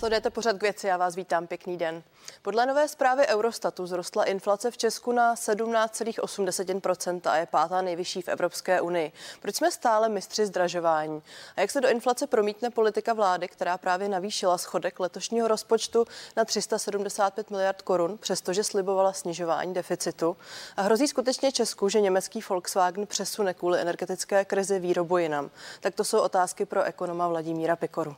Sledujete 0.00 0.30
pořad 0.30 0.58
k 0.58 0.62
věci, 0.62 0.86
já 0.86 0.96
vás 0.96 1.16
vítám, 1.16 1.46
pěkný 1.46 1.76
den. 1.76 2.02
Podle 2.42 2.66
nové 2.66 2.88
zprávy 2.88 3.26
Eurostatu 3.26 3.86
zrostla 3.86 4.24
inflace 4.24 4.70
v 4.70 4.76
Česku 4.76 5.12
na 5.12 5.34
17,8% 5.34 7.20
a 7.30 7.36
je 7.36 7.46
pátá 7.46 7.82
nejvyšší 7.82 8.22
v 8.22 8.28
Evropské 8.28 8.80
unii. 8.80 9.12
Proč 9.42 9.56
jsme 9.56 9.70
stále 9.70 10.08
mistři 10.08 10.46
zdražování? 10.46 11.22
A 11.56 11.60
jak 11.60 11.70
se 11.70 11.80
do 11.80 11.88
inflace 11.88 12.26
promítne 12.26 12.70
politika 12.70 13.12
vlády, 13.12 13.48
která 13.48 13.78
právě 13.78 14.08
navýšila 14.08 14.58
schodek 14.58 15.00
letošního 15.00 15.48
rozpočtu 15.48 16.06
na 16.36 16.44
375 16.44 17.50
miliard 17.50 17.82
korun, 17.82 18.18
přestože 18.18 18.64
slibovala 18.64 19.12
snižování 19.12 19.74
deficitu? 19.74 20.36
A 20.76 20.82
hrozí 20.82 21.08
skutečně 21.08 21.52
Česku, 21.52 21.88
že 21.88 22.00
německý 22.00 22.40
Volkswagen 22.48 23.06
přesune 23.06 23.54
kvůli 23.54 23.80
energetické 23.80 24.44
krizi 24.44 24.78
výrobu 24.78 25.18
jinam? 25.18 25.50
Tak 25.80 25.94
to 25.94 26.04
jsou 26.04 26.20
otázky 26.20 26.64
pro 26.64 26.82
ekonoma 26.82 27.28
Vladimíra 27.28 27.76
Pikoru. 27.76 28.16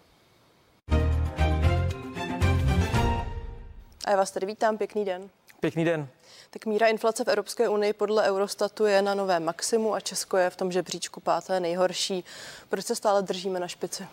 A 4.04 4.10
já 4.10 4.16
vás 4.16 4.30
tady 4.30 4.46
vítám, 4.46 4.78
pěkný 4.78 5.04
den. 5.04 5.30
Pěkný 5.60 5.84
den. 5.84 6.08
Tak 6.50 6.66
míra 6.66 6.86
inflace 6.86 7.24
v 7.24 7.28
Evropské 7.28 7.68
unii 7.68 7.92
podle 7.92 8.30
Eurostatu 8.30 8.86
je 8.86 9.02
na 9.02 9.14
novém 9.14 9.44
maximu 9.44 9.94
a 9.94 10.00
Česko 10.00 10.36
je 10.36 10.50
v 10.50 10.56
tom 10.56 10.72
žebříčku 10.72 11.20
páté 11.20 11.60
nejhorší. 11.60 12.24
Proč 12.68 12.84
se 12.84 12.96
stále 12.96 13.22
držíme 13.22 13.60
na 13.60 13.68
špici? 13.68 14.06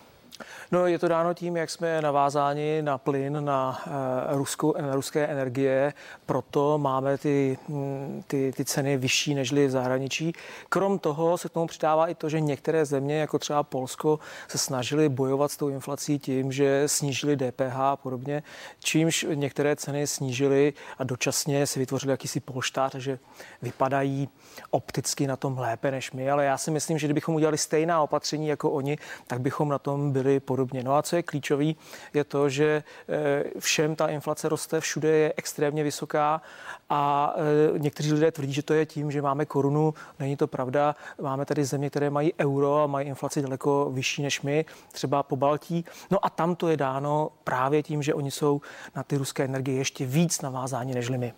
No, 0.71 0.87
je 0.87 0.99
to 0.99 1.07
dáno 1.07 1.33
tím, 1.33 1.57
jak 1.57 1.69
jsme 1.69 2.01
navázáni 2.01 2.81
na 2.81 2.97
plyn, 2.97 3.45
na, 3.45 3.81
uh, 3.87 4.37
ruskou, 4.37 4.73
na 4.81 4.95
ruské 4.95 5.27
energie, 5.27 5.93
proto 6.25 6.77
máme 6.77 7.17
ty, 7.17 7.57
mm, 7.67 8.23
ty, 8.27 8.51
ty 8.55 8.65
ceny 8.65 8.97
vyšší 8.97 9.35
než 9.35 9.51
v 9.51 9.69
zahraničí. 9.69 10.33
Krom 10.69 10.99
toho 10.99 11.37
se 11.37 11.49
k 11.49 11.51
tomu 11.51 11.67
přidává 11.67 12.07
i 12.07 12.15
to, 12.15 12.29
že 12.29 12.39
některé 12.39 12.85
země, 12.85 13.19
jako 13.19 13.39
třeba 13.39 13.63
Polsko, 13.63 14.19
se 14.47 14.57
snažili 14.57 15.09
bojovat 15.09 15.51
s 15.51 15.57
tou 15.57 15.69
inflací 15.69 16.19
tím, 16.19 16.51
že 16.51 16.83
snížili 16.85 17.37
DPH 17.37 17.75
a 17.79 17.95
podobně, 17.95 18.43
čímž 18.79 19.25
některé 19.33 19.75
ceny 19.75 20.07
snížily 20.07 20.73
a 20.97 21.03
dočasně 21.03 21.67
si 21.67 21.79
vytvořili 21.79 22.11
jakýsi 22.11 22.39
polštář, 22.39 22.91
takže 22.91 23.19
vypadají 23.61 24.29
opticky 24.69 25.27
na 25.27 25.35
tom 25.35 25.57
lépe 25.57 25.91
než 25.91 26.11
my, 26.11 26.31
ale 26.31 26.45
já 26.45 26.57
si 26.57 26.71
myslím, 26.71 26.97
že 26.97 27.07
kdybychom 27.07 27.35
udělali 27.35 27.57
stejná 27.57 28.01
opatření 28.01 28.47
jako 28.47 28.71
oni, 28.71 28.97
tak 29.27 29.41
bychom 29.41 29.69
na 29.69 29.79
tom 29.79 30.11
byli 30.11 30.28
byly 30.29 30.39
podobně. 30.39 30.83
No 30.83 30.95
a 30.95 31.01
co 31.01 31.15
je 31.15 31.23
klíčový, 31.23 31.75
je 32.13 32.23
to, 32.23 32.49
že 32.49 32.83
eh, 33.09 33.43
všem 33.59 33.95
ta 33.95 34.07
inflace 34.07 34.49
roste, 34.49 34.79
všude 34.79 35.09
je 35.09 35.33
extrémně 35.37 35.83
vysoká 35.83 36.41
a 36.89 37.33
eh, 37.75 37.79
někteří 37.79 38.13
lidé 38.13 38.31
tvrdí, 38.31 38.53
že 38.53 38.63
to 38.63 38.73
je 38.73 38.85
tím, 38.85 39.11
že 39.11 39.21
máme 39.21 39.45
korunu. 39.45 39.93
Není 40.19 40.37
to 40.37 40.47
pravda. 40.47 40.95
Máme 41.21 41.45
tady 41.45 41.65
země, 41.65 41.89
které 41.89 42.09
mají 42.09 42.33
euro 42.39 42.83
a 42.83 42.87
mají 42.87 43.07
inflaci 43.07 43.41
daleko 43.41 43.89
vyšší 43.93 44.21
než 44.21 44.41
my, 44.41 44.65
třeba 44.91 45.23
po 45.23 45.35
Baltí. 45.35 45.85
No 46.11 46.25
a 46.25 46.29
tam 46.29 46.55
to 46.55 46.67
je 46.67 46.77
dáno 46.77 47.31
právě 47.43 47.83
tím, 47.83 48.03
že 48.03 48.13
oni 48.13 48.31
jsou 48.31 48.61
na 48.95 49.03
ty 49.03 49.17
ruské 49.17 49.43
energie 49.43 49.77
ještě 49.77 50.05
víc 50.05 50.41
navázáni 50.41 50.93
než 50.93 51.09
my. 51.09 51.33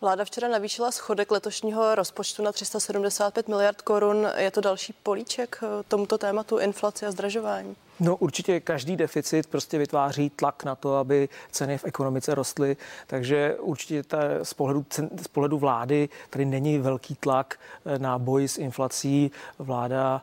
Vláda 0.00 0.24
včera 0.24 0.48
navýšila 0.48 0.90
schodek 0.90 1.30
letošního 1.30 1.94
rozpočtu 1.94 2.42
na 2.42 2.52
375 2.52 3.48
miliard 3.48 3.82
korun. 3.82 4.28
Je 4.36 4.50
to 4.50 4.60
další 4.60 4.92
políček 4.92 5.60
eh, 5.62 5.66
tomuto 5.88 6.18
tématu 6.18 6.58
inflace 6.58 7.06
a 7.06 7.10
zdražování? 7.10 7.76
No 8.00 8.16
určitě 8.16 8.60
každý 8.60 8.96
deficit 8.96 9.46
prostě 9.46 9.78
vytváří 9.78 10.30
tlak 10.30 10.64
na 10.64 10.74
to, 10.74 10.96
aby 10.96 11.28
ceny 11.50 11.78
v 11.78 11.84
ekonomice 11.84 12.34
rostly, 12.34 12.76
takže 13.06 13.56
určitě 13.60 14.02
ta, 14.02 14.18
z, 14.42 14.54
pohledu, 14.54 14.86
z 15.22 15.28
pohledu 15.28 15.58
vlády 15.58 16.08
tady 16.30 16.44
není 16.44 16.78
velký 16.78 17.14
tlak 17.14 17.58
eh, 17.84 17.98
na 17.98 18.18
boj 18.18 18.48
s 18.48 18.58
inflací. 18.58 19.30
Vláda 19.58 20.22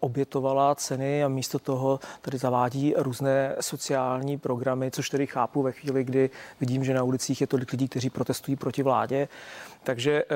obětovala 0.00 0.74
ceny 0.74 1.24
a 1.24 1.28
místo 1.28 1.58
toho 1.58 2.00
tady 2.22 2.38
zavádí 2.38 2.94
různé 2.96 3.56
sociální 3.60 4.38
programy, 4.38 4.90
což 4.90 5.10
tedy 5.10 5.26
chápu 5.26 5.62
ve 5.62 5.72
chvíli, 5.72 6.04
kdy 6.04 6.30
vidím, 6.60 6.84
že 6.84 6.94
na 6.94 7.02
ulicích 7.02 7.40
je 7.40 7.46
tolik 7.46 7.72
lidí, 7.72 7.88
kteří 7.88 8.10
protestují 8.10 8.56
proti 8.56 8.82
vládě. 8.82 9.28
Takže 9.86 10.24
eh, 10.24 10.26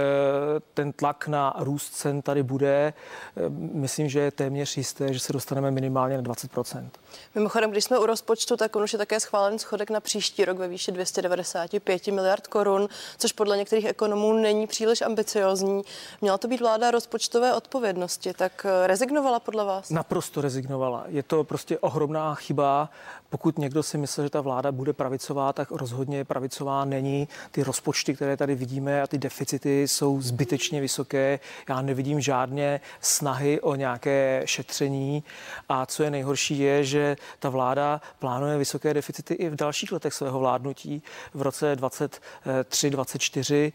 ten 0.75 0.93
tlak 0.93 1.29
na 1.29 1.55
růst 1.59 1.91
cen 1.91 2.23
tady 2.23 2.43
bude. 2.43 2.93
Eh, 3.37 3.43
myslím, 3.75 4.09
že 4.09 4.21
je 4.21 4.31
téměř 4.31 4.77
jisté, 4.77 5.13
že 5.13 5.21
se 5.21 5.33
dostaneme 5.33 5.71
minimálně 5.71 6.17
na 6.17 6.23
20% 6.23 6.89
Mimochodem, 7.35 7.71
když 7.71 7.85
jsme 7.85 7.99
u 7.99 8.07
rozpočtu, 8.07 8.57
tak 8.57 8.77
on 8.77 8.83
už 8.83 8.93
je 8.93 8.99
také 8.99 9.21
schválen 9.21 9.59
schodek 9.59 9.91
na 9.91 10.01
příští 10.01 10.45
rok 10.45 10.59
ve 10.59 10.69
výši 10.69 10.93
295 10.93 12.07
miliard 12.07 12.47
korun, 12.47 12.89
což 13.19 13.33
podle 13.33 13.57
některých 13.57 13.85
ekonomů 13.85 14.33
není 14.33 14.67
příliš 14.67 15.03
ambiciozní. 15.03 15.83
Měla 16.21 16.39
to 16.39 16.49
být 16.49 16.61
vláda 16.61 16.91
rozpočtové 16.91 17.55
odpovědnosti, 17.55 18.33
tak 18.33 18.67
eh, 18.69 18.87
rezignovala 19.21 19.41
podle 19.41 19.65
vás? 19.65 19.91
Naprosto 19.91 20.41
rezignovala. 20.41 21.05
Je 21.07 21.23
to 21.23 21.45
prostě 21.45 21.79
ohromná 21.79 22.35
chyba. 22.35 22.89
Pokud 23.31 23.59
někdo 23.59 23.83
si 23.83 23.99
myslel, 23.99 24.27
že 24.27 24.31
ta 24.31 24.41
vláda 24.41 24.73
bude 24.73 24.93
pravicová, 24.93 25.53
tak 25.53 25.71
rozhodně 25.71 26.25
pravicová 26.25 26.85
není. 26.85 27.29
Ty 27.51 27.63
rozpočty, 27.63 28.15
které 28.15 28.37
tady 28.37 28.55
vidíme 28.55 29.03
a 29.03 29.07
ty 29.07 29.19
deficity 29.19 29.89
jsou 29.89 30.23
zbytečně 30.23 30.81
vysoké. 30.81 31.39
Já 31.69 31.83
nevidím 31.83 32.21
žádné 32.21 32.81
snahy 33.01 33.61
o 33.61 33.75
nějaké 33.75 34.43
šetření. 34.45 35.25
A 35.69 35.87
co 35.87 36.03
je 36.03 36.11
nejhorší, 36.11 36.59
je, 36.59 36.85
že 36.85 37.17
ta 37.39 37.49
vláda 37.49 38.01
plánuje 38.19 38.59
vysoké 38.59 38.95
deficity 38.95 39.35
i 39.35 39.49
v 39.49 39.57
dalších 39.57 39.93
letech 39.93 40.15
svého 40.15 40.39
vládnutí. 40.39 41.03
V 41.35 41.43
roce 41.43 41.77
23, 41.77 42.91
24, 42.91 43.73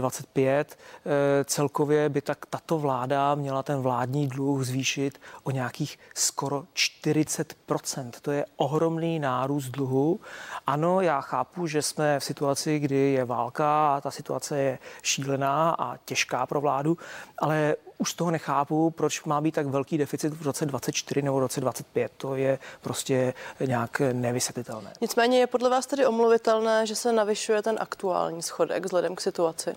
25 0.00 0.78
celkově 1.44 2.08
by 2.08 2.20
tak 2.20 2.46
tato 2.46 2.78
vláda 2.78 3.34
měla 3.34 3.62
ten 3.62 3.80
vládní 3.80 4.28
dluh 4.28 4.64
zvýšit 4.64 5.20
o 5.42 5.50
nějakých 5.50 5.98
skoro 6.14 6.64
40 6.72 7.54
To 8.22 8.30
je 8.30 8.44
ohromný 8.92 9.18
nárůst 9.18 9.68
dluhu. 9.68 10.20
Ano, 10.66 11.00
já 11.00 11.20
chápu, 11.20 11.66
že 11.66 11.82
jsme 11.82 12.20
v 12.20 12.24
situaci, 12.24 12.78
kdy 12.78 13.12
je 13.12 13.24
válka 13.24 13.96
a 13.96 14.00
ta 14.00 14.10
situace 14.10 14.58
je 14.58 14.78
šílená 15.02 15.70
a 15.78 15.96
těžká 15.96 16.46
pro 16.46 16.60
vládu, 16.60 16.98
ale 17.38 17.76
už 17.98 18.10
z 18.10 18.14
toho 18.14 18.30
nechápu, 18.30 18.90
proč 18.90 19.24
má 19.24 19.40
být 19.40 19.54
tak 19.54 19.66
velký 19.66 19.98
deficit 19.98 20.34
v 20.34 20.42
roce 20.42 20.66
24 20.66 21.22
nebo 21.22 21.36
v 21.36 21.40
roce 21.40 21.60
25. 21.60 22.12
To 22.16 22.36
je 22.36 22.58
prostě 22.80 23.34
nějak 23.66 24.02
nevysvětlitelné. 24.12 24.92
Nicméně 25.00 25.38
je 25.38 25.46
podle 25.46 25.70
vás 25.70 25.86
tedy 25.86 26.06
omluvitelné, 26.06 26.86
že 26.86 26.94
se 26.94 27.12
navyšuje 27.12 27.62
ten 27.62 27.76
aktuální 27.80 28.42
schodek 28.42 28.84
vzhledem 28.84 29.14
k 29.16 29.20
situaci? 29.20 29.74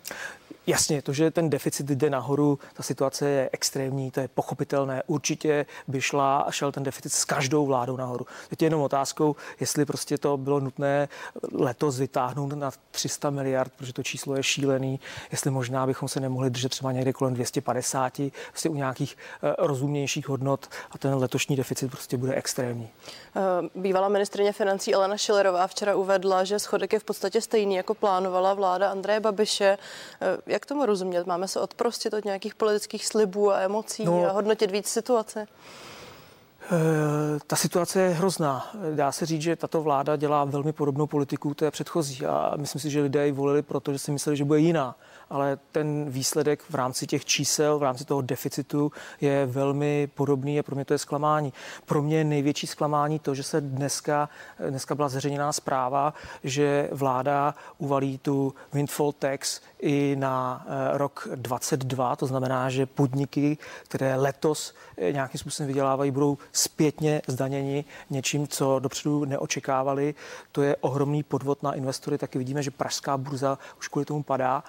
Jasně, 0.67 1.01
to, 1.01 1.13
že 1.13 1.31
ten 1.31 1.49
deficit 1.49 1.85
jde 1.85 2.09
nahoru, 2.09 2.59
ta 2.73 2.83
situace 2.83 3.29
je 3.29 3.49
extrémní, 3.51 4.11
to 4.11 4.19
je 4.19 4.27
pochopitelné. 4.27 5.03
Určitě 5.07 5.65
by 5.87 6.01
šla 6.01 6.39
a 6.39 6.51
šel 6.51 6.71
ten 6.71 6.83
deficit 6.83 7.13
s 7.13 7.25
každou 7.25 7.65
vládou 7.65 7.97
nahoru. 7.97 8.25
Teď 8.49 8.61
je 8.61 8.65
jenom 8.65 8.81
otázkou, 8.81 9.35
jestli 9.59 9.85
prostě 9.85 10.17
to 10.17 10.37
bylo 10.37 10.59
nutné 10.59 11.09
letos 11.53 11.99
vytáhnout 11.99 12.53
na 12.53 12.71
300 12.91 13.29
miliard, 13.29 13.71
protože 13.77 13.93
to 13.93 14.03
číslo 14.03 14.35
je 14.35 14.43
šílený, 14.43 14.99
jestli 15.31 15.51
možná 15.51 15.87
bychom 15.87 16.09
se 16.09 16.19
nemohli 16.19 16.49
držet 16.49 16.69
třeba 16.69 16.91
někde 16.91 17.13
kolem 17.13 17.33
250, 17.33 18.21
prostě 18.49 18.69
u 18.69 18.75
nějakých 18.75 19.17
uh, 19.43 19.49
rozumnějších 19.57 20.29
hodnot 20.29 20.67
a 20.91 20.97
ten 20.97 21.15
letošní 21.15 21.55
deficit 21.55 21.91
prostě 21.91 22.17
bude 22.17 22.33
extrémní. 22.33 22.89
Eh, 23.35 23.41
bývalá 23.75 24.09
ministrině 24.09 24.53
financí 24.53 24.93
Elena 24.93 25.17
Šilerová 25.17 25.67
včera 25.67 25.95
uvedla, 25.95 26.43
že 26.43 26.59
schodek 26.59 26.93
je 26.93 26.99
v 26.99 27.03
podstatě 27.03 27.41
stejný, 27.41 27.75
jako 27.75 27.93
plánovala 27.93 28.53
vláda 28.53 28.91
Andreje 28.91 29.19
Babiše. 29.19 29.77
Jak 30.55 30.65
tomu 30.65 30.85
rozumět? 30.85 31.27
Máme 31.27 31.47
se 31.47 31.59
odprostit 31.59 32.13
od 32.13 32.25
nějakých 32.25 32.55
politických 32.55 33.05
slibů 33.05 33.51
a 33.51 33.59
emocí 33.59 34.05
no, 34.05 34.25
a 34.25 34.31
hodnotit 34.31 34.71
víc 34.71 34.87
situace? 34.87 35.47
Eh, 36.71 37.39
ta 37.47 37.55
situace 37.55 38.01
je 38.01 38.09
hrozná. 38.09 38.71
Dá 38.95 39.11
se 39.11 39.25
říct, 39.25 39.41
že 39.41 39.55
tato 39.55 39.81
vláda 39.81 40.15
dělá 40.15 40.43
velmi 40.43 40.73
podobnou 40.73 41.07
politiku 41.07 41.53
té 41.53 41.71
předchozí 41.71 42.25
a 42.25 42.53
myslím 42.57 42.81
si, 42.81 42.89
že 42.89 43.01
lidé 43.01 43.25
ji 43.25 43.31
volili, 43.31 43.61
protože 43.61 43.99
si 43.99 44.11
mysleli, 44.11 44.37
že 44.37 44.45
bude 44.45 44.59
jiná 44.59 44.95
ale 45.29 45.57
ten 45.71 46.09
výsledek 46.09 46.63
v 46.69 46.75
rámci 46.75 47.07
těch 47.07 47.25
čísel, 47.25 47.79
v 47.79 47.83
rámci 47.83 48.05
toho 48.05 48.21
deficitu 48.21 48.91
je 49.21 49.45
velmi 49.45 50.07
podobný 50.07 50.59
a 50.59 50.63
pro 50.63 50.75
mě 50.75 50.85
to 50.85 50.93
je 50.93 50.97
zklamání. 50.97 51.53
Pro 51.85 52.01
mě 52.01 52.17
je 52.17 52.23
největší 52.23 52.67
zklamání 52.67 53.19
to, 53.19 53.35
že 53.35 53.43
se 53.43 53.61
dneska, 53.61 54.29
dneska 54.69 54.95
byla 54.95 55.09
zveřejněná 55.09 55.53
zpráva, 55.53 56.13
že 56.43 56.89
vláda 56.91 57.55
uvalí 57.77 58.17
tu 58.17 58.53
windfall 58.73 59.11
tax 59.11 59.61
i 59.79 60.15
na 60.19 60.65
eh, 60.67 60.97
rok 60.97 61.27
22, 61.35 62.15
to 62.15 62.25
znamená, 62.27 62.69
že 62.69 62.85
podniky, 62.85 63.57
které 63.83 64.15
letos 64.15 64.73
eh, 64.97 65.11
nějakým 65.11 65.39
způsobem 65.39 65.67
vydělávají, 65.67 66.11
budou 66.11 66.37
zpětně 66.51 67.21
zdaněni 67.27 67.85
něčím, 68.09 68.47
co 68.47 68.79
dopředu 68.79 69.25
neočekávali. 69.25 70.15
To 70.51 70.61
je 70.61 70.75
ohromný 70.75 71.23
podvod 71.23 71.63
na 71.63 71.73
investory. 71.73 72.17
Taky 72.17 72.37
vidíme, 72.37 72.63
že 72.63 72.71
pražská 72.71 73.17
burza 73.17 73.57
už 73.79 73.87
kvůli 73.87 74.05
tomu 74.05 74.23
padá 74.23 74.63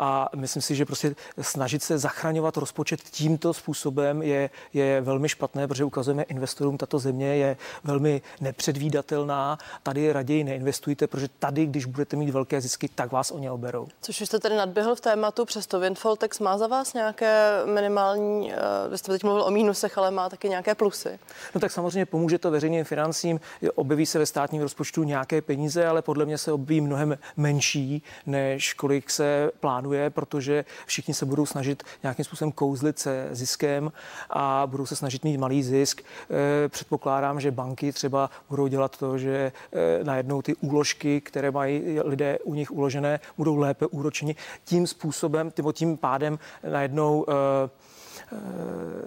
a 0.00 0.28
myslím 0.36 0.62
si, 0.62 0.74
že 0.74 0.86
prostě 0.86 1.14
snažit 1.40 1.82
se 1.82 1.98
zachraňovat 1.98 2.56
rozpočet 2.56 3.00
tímto 3.02 3.54
způsobem 3.54 4.22
je, 4.22 4.50
je 4.72 5.00
velmi 5.00 5.28
špatné, 5.28 5.68
protože 5.68 5.84
ukazujeme 5.84 6.22
investorům, 6.22 6.78
tato 6.78 6.98
země 6.98 7.36
je 7.36 7.56
velmi 7.84 8.22
nepředvídatelná. 8.40 9.58
Tady 9.82 10.12
raději 10.12 10.44
neinvestujte, 10.44 11.06
protože 11.06 11.28
tady, 11.38 11.66
když 11.66 11.84
budete 11.84 12.16
mít 12.16 12.30
velké 12.30 12.60
zisky, 12.60 12.88
tak 12.94 13.12
vás 13.12 13.30
o 13.30 13.38
ně 13.38 13.50
oberou. 13.50 13.88
Což 14.00 14.20
už 14.20 14.28
jste 14.28 14.38
tedy 14.38 14.56
nadběhl 14.56 14.94
v 14.94 15.00
tématu, 15.00 15.44
přesto 15.44 15.80
Windfall 15.80 16.16
Tax 16.16 16.40
má 16.40 16.58
za 16.58 16.66
vás 16.66 16.94
nějaké 16.94 17.50
minimální, 17.64 18.52
vy 18.90 18.98
jste 18.98 19.12
teď 19.12 19.24
mluvil 19.24 19.42
o 19.42 19.50
mínusech, 19.50 19.98
ale 19.98 20.10
má 20.10 20.28
taky 20.28 20.48
nějaké 20.48 20.74
plusy? 20.74 21.18
No 21.54 21.60
tak 21.60 21.72
samozřejmě 21.72 22.06
pomůže 22.06 22.38
to 22.38 22.50
veřejným 22.50 22.84
financím, 22.84 23.40
objeví 23.74 24.06
se 24.06 24.18
ve 24.18 24.26
státním 24.26 24.62
rozpočtu 24.62 25.02
nějaké 25.02 25.42
peníze, 25.42 25.86
ale 25.86 26.02
podle 26.02 26.24
mě 26.24 26.38
se 26.38 26.52
objeví 26.52 26.80
mnohem 26.80 27.18
menší, 27.36 28.02
než 28.26 28.74
kolik 28.74 29.10
se 29.10 29.50
plánuje, 29.60 29.89
protože 30.10 30.64
všichni 30.86 31.14
se 31.14 31.26
budou 31.26 31.46
snažit 31.46 31.82
nějakým 32.02 32.24
způsobem 32.24 32.52
kouzlit 32.52 32.98
se 32.98 33.28
ziskem 33.32 33.92
a 34.30 34.62
budou 34.66 34.86
se 34.86 34.96
snažit 34.96 35.24
mít 35.24 35.38
malý 35.38 35.62
zisk. 35.62 36.02
Eh, 36.02 36.68
předpokládám, 36.68 37.40
že 37.40 37.50
banky 37.50 37.92
třeba 37.92 38.30
budou 38.48 38.66
dělat 38.66 38.98
to, 38.98 39.18
že 39.18 39.52
eh, 39.72 40.04
najednou 40.04 40.42
ty 40.42 40.54
úložky, 40.54 41.20
které 41.20 41.50
mají 41.50 42.00
lidé 42.04 42.38
u 42.44 42.54
nich 42.54 42.70
uložené, 42.70 43.20
budou 43.36 43.56
lépe 43.56 43.86
úročeni. 43.86 44.34
Tím 44.64 44.86
způsobem, 44.86 45.52
tím 45.72 45.96
pádem 45.96 46.38
najednou 46.70 47.26
Eh, 47.30 47.70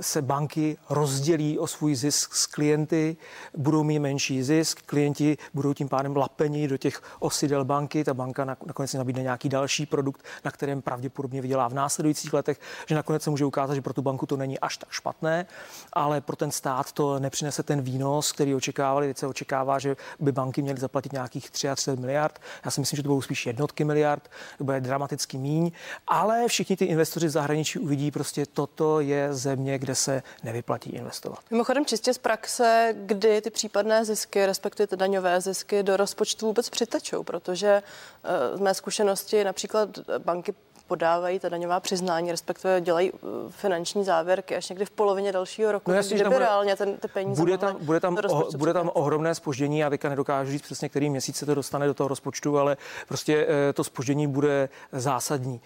se 0.02 0.22
banky 0.22 0.78
rozdělí 0.90 1.60
o 1.60 1.68
svůj 1.68 1.96
zisk 1.96 2.36
s 2.36 2.46
klienty, 2.46 3.18
budou 3.58 3.84
mít 3.84 4.00
menší 4.00 4.44
zisk, 4.44 4.82
klienti 4.86 5.38
budou 5.54 5.74
tím 5.74 5.90
pádem 5.90 6.16
lapeni 6.16 6.68
do 6.68 6.78
těch 6.78 7.02
osidel 7.20 7.66
banky, 7.66 8.04
ta 8.04 8.14
banka 8.14 8.46
nakonec 8.46 8.92
si 8.92 8.98
nabídne 8.98 9.22
nějaký 9.22 9.50
další 9.50 9.86
produkt, 9.86 10.26
na 10.46 10.52
kterém 10.52 10.82
pravděpodobně 10.82 11.42
vydělá 11.42 11.68
v 11.68 11.74
následujících 11.74 12.34
letech, 12.34 12.60
že 12.88 12.96
nakonec 12.96 13.24
se 13.24 13.30
může 13.30 13.46
ukázat, 13.46 13.76
že 13.76 13.82
pro 13.82 13.94
tu 13.94 14.02
banku 14.02 14.26
to 14.26 14.38
není 14.38 14.60
až 14.60 14.78
tak 14.78 14.92
špatné, 14.92 15.46
ale 15.94 16.22
pro 16.22 16.36
ten 16.36 16.52
stát 16.52 16.92
to 16.92 17.20
nepřinese 17.20 17.64
ten 17.64 17.82
výnos, 17.82 18.32
který 18.32 18.56
očekávali. 18.56 19.08
Teď 19.08 19.18
se 19.18 19.28
očekává, 19.28 19.80
že 19.80 19.96
by 20.20 20.32
banky 20.32 20.62
měly 20.62 20.80
zaplatit 20.80 21.14
nějakých 21.14 21.52
33 21.52 22.02
miliard. 22.02 22.40
Já 22.66 22.72
si 22.72 22.80
myslím, 22.80 22.98
že 22.98 23.04
to 23.04 23.10
budou 23.10 23.22
spíš 23.22 23.46
jednotky 23.46 23.84
miliard, 23.84 24.30
to 24.58 24.64
bude 24.64 24.82
dramaticky 24.82 25.38
míň, 25.38 25.72
ale 26.08 26.48
všichni 26.48 26.78
ty 26.78 26.86
investoři 26.86 27.28
v 27.28 27.30
zahraničí 27.30 27.80
uvidí 27.80 28.12
prostě 28.12 28.46
toto 28.46 29.00
je 29.00 29.13
je 29.14 29.34
země, 29.34 29.80
kde 29.80 29.96
se 29.96 30.24
nevyplatí 30.44 30.90
investovat. 30.90 31.40
Mimochodem 31.52 31.86
čistě 31.86 32.14
z 32.14 32.18
praxe, 32.18 32.94
kdy 32.98 33.42
ty 33.42 33.50
případné 33.50 34.06
zisky, 34.06 34.46
respektive 34.46 34.88
ty 34.88 34.98
daňové 34.98 35.42
zisky 35.42 35.84
do 35.84 35.98
rozpočtu 35.98 36.46
vůbec 36.46 36.70
přitečou, 36.70 37.24
protože 37.24 37.84
eh, 38.24 38.58
z 38.58 38.60
mé 38.60 38.74
zkušenosti 38.74 39.44
například 39.44 39.90
banky 40.18 40.54
podávají 40.88 41.40
ta 41.40 41.50
daňová 41.50 41.80
přiznání, 41.80 42.32
respektive 42.32 42.82
dělají 42.82 43.12
uh, 43.12 43.20
finanční 43.50 44.04
závěrky 44.04 44.56
až 44.56 44.70
někdy 44.70 44.86
v 44.86 44.90
polovině 44.90 45.32
dalšího 45.32 45.72
roku. 45.72 45.92
No 45.92 45.98
jasně, 45.98 46.24
bude, 46.24 46.40
reálně 46.40 46.76
ten, 46.76 46.98
ty 46.98 47.08
peníze 47.08 47.42
bude 47.42 47.58
tam, 47.58 47.78
bude 47.82 48.00
tam, 48.00 48.18
o, 48.30 48.58
bude 48.58 48.74
tam 48.74 48.92
ohromné 48.94 49.36
spoždění. 49.36 49.80
Já 49.80 49.90
teďka 49.90 50.10
nedokážu 50.10 50.52
říct 50.52 50.62
přesně, 50.62 50.90
který 50.90 51.10
měsíc 51.10 51.38
se 51.38 51.46
to 51.46 51.56
dostane 51.56 51.88
do 51.88 51.94
toho 51.94 52.08
rozpočtu, 52.08 52.60
ale 52.60 52.78
prostě 53.08 53.48
eh, 53.50 53.74
to 53.74 53.84
spoždění 53.84 54.28
bude 54.28 54.70
zásadní. 54.92 55.62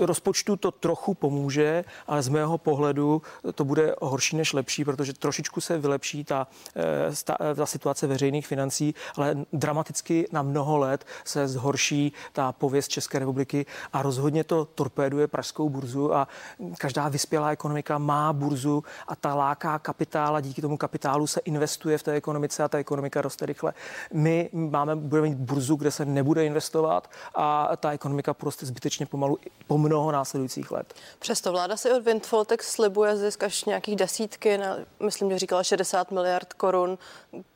Rozpočtu 0.00 0.56
to 0.56 0.70
trochu 0.70 1.14
pomůže, 1.14 1.84
ale 2.06 2.22
z 2.22 2.28
mého 2.28 2.58
pohledu 2.58 3.22
to 3.54 3.64
bude 3.64 3.94
horší 4.00 4.36
než 4.36 4.52
lepší, 4.52 4.84
protože 4.84 5.12
trošičku 5.12 5.60
se 5.60 5.78
vylepší 5.78 6.24
ta, 6.24 6.46
eh, 6.76 7.12
ta, 7.24 7.36
ta 7.54 7.66
situace 7.66 8.06
veřejných 8.06 8.46
financí, 8.46 8.94
ale 9.16 9.36
dramaticky 9.52 10.28
na 10.32 10.42
mnoho 10.42 10.78
let 10.78 11.04
se 11.24 11.48
zhorší 11.48 12.12
ta 12.32 12.52
pověst 12.52 12.88
České 12.88 13.18
republiky 13.18 13.66
a 13.92 14.02
rozhodně 14.02 14.44
to 14.44 14.64
torpéduje 14.64 15.26
pražskou 15.28 15.68
burzu 15.68 16.14
a 16.14 16.28
každá 16.78 17.08
vyspělá 17.08 17.50
ekonomika 17.50 17.98
má 17.98 18.32
burzu 18.32 18.84
a 19.08 19.16
ta 19.16 19.34
láká 19.34 19.78
kapitál 19.78 20.36
a 20.36 20.40
díky 20.40 20.62
tomu 20.62 20.76
kapitálu 20.76 21.26
se 21.26 21.40
investuje 21.40 21.98
v 21.98 22.02
té 22.02 22.12
ekonomice 22.12 22.62
a 22.62 22.68
ta 22.68 22.78
ekonomika 22.78 23.22
roste 23.22 23.46
rychle. 23.46 23.74
My 24.12 24.50
máme, 24.52 24.96
budeme 24.96 25.28
mít 25.28 25.38
burzu, 25.38 25.76
kde 25.76 25.90
se 25.90 26.04
nebude 26.04 26.46
investovat 26.46 27.10
a 27.34 27.76
ta 27.76 27.92
ekonomika 27.92 28.34
poroste 28.34 28.66
zbytečně 28.66 29.06
pomalu 29.06 29.38
po 29.66 29.78
mnoho 29.78 30.12
následujících 30.12 30.70
let. 30.70 30.94
Přesto 31.18 31.52
vláda 31.52 31.76
si 31.76 31.92
od 31.92 32.04
Windfall 32.04 32.44
tak 32.44 32.62
slibuje 32.62 33.16
zisk 33.16 33.42
až 33.42 33.64
nějakých 33.64 33.96
desítky, 33.96 34.58
na, 34.58 34.76
myslím, 35.00 35.30
že 35.30 35.38
říkala 35.38 35.62
60 35.62 36.10
miliard 36.10 36.52
korun, 36.52 36.98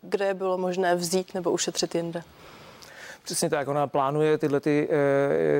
kde 0.02 0.34
bylo 0.34 0.58
možné 0.58 0.94
vzít 0.94 1.34
nebo 1.34 1.50
ušetřit 1.50 1.94
jinde. 1.94 2.22
Přesně 3.26 3.50
tak, 3.50 3.68
ona 3.68 3.86
plánuje 3.86 4.38
tyhle, 4.38 4.60
ty, 4.60 4.88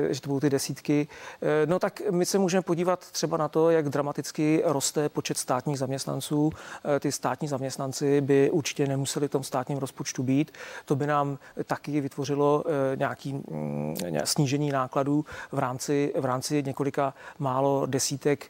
eh, 0.09 0.13
že 0.13 0.21
to 0.21 0.29
budou 0.29 0.39
ty 0.39 0.49
desítky. 0.49 1.07
Eh, 1.41 1.65
no 1.65 1.79
tak 1.79 2.01
my 2.11 2.25
se 2.25 2.39
můžeme 2.39 2.61
podívat 2.61 3.11
třeba 3.11 3.37
na 3.37 3.47
to, 3.47 3.69
jak 3.69 3.89
dramaticky 3.89 4.61
roste 4.65 5.09
počet 5.09 5.37
státních 5.37 5.79
zaměstnanců. 5.79 6.51
Eh, 6.95 6.99
ty 6.99 7.11
státní 7.11 7.47
zaměstnanci 7.47 8.21
by 8.21 8.51
určitě 8.51 8.87
nemuseli 8.87 9.27
v 9.27 9.31
tom 9.31 9.43
státním 9.43 9.77
rozpočtu 9.77 10.23
být. 10.23 10.51
To 10.85 10.95
by 10.95 11.07
nám 11.07 11.37
taky 11.65 12.01
vytvořilo 12.01 12.63
nějaký 12.95 13.33
mm, 13.33 13.95
snížení 14.23 14.71
nákladů 14.71 15.25
v 15.51 15.59
rámci, 15.59 16.13
v 16.19 16.25
rámci 16.25 16.63
několika 16.63 17.13
málo 17.39 17.85
desítek 17.85 18.45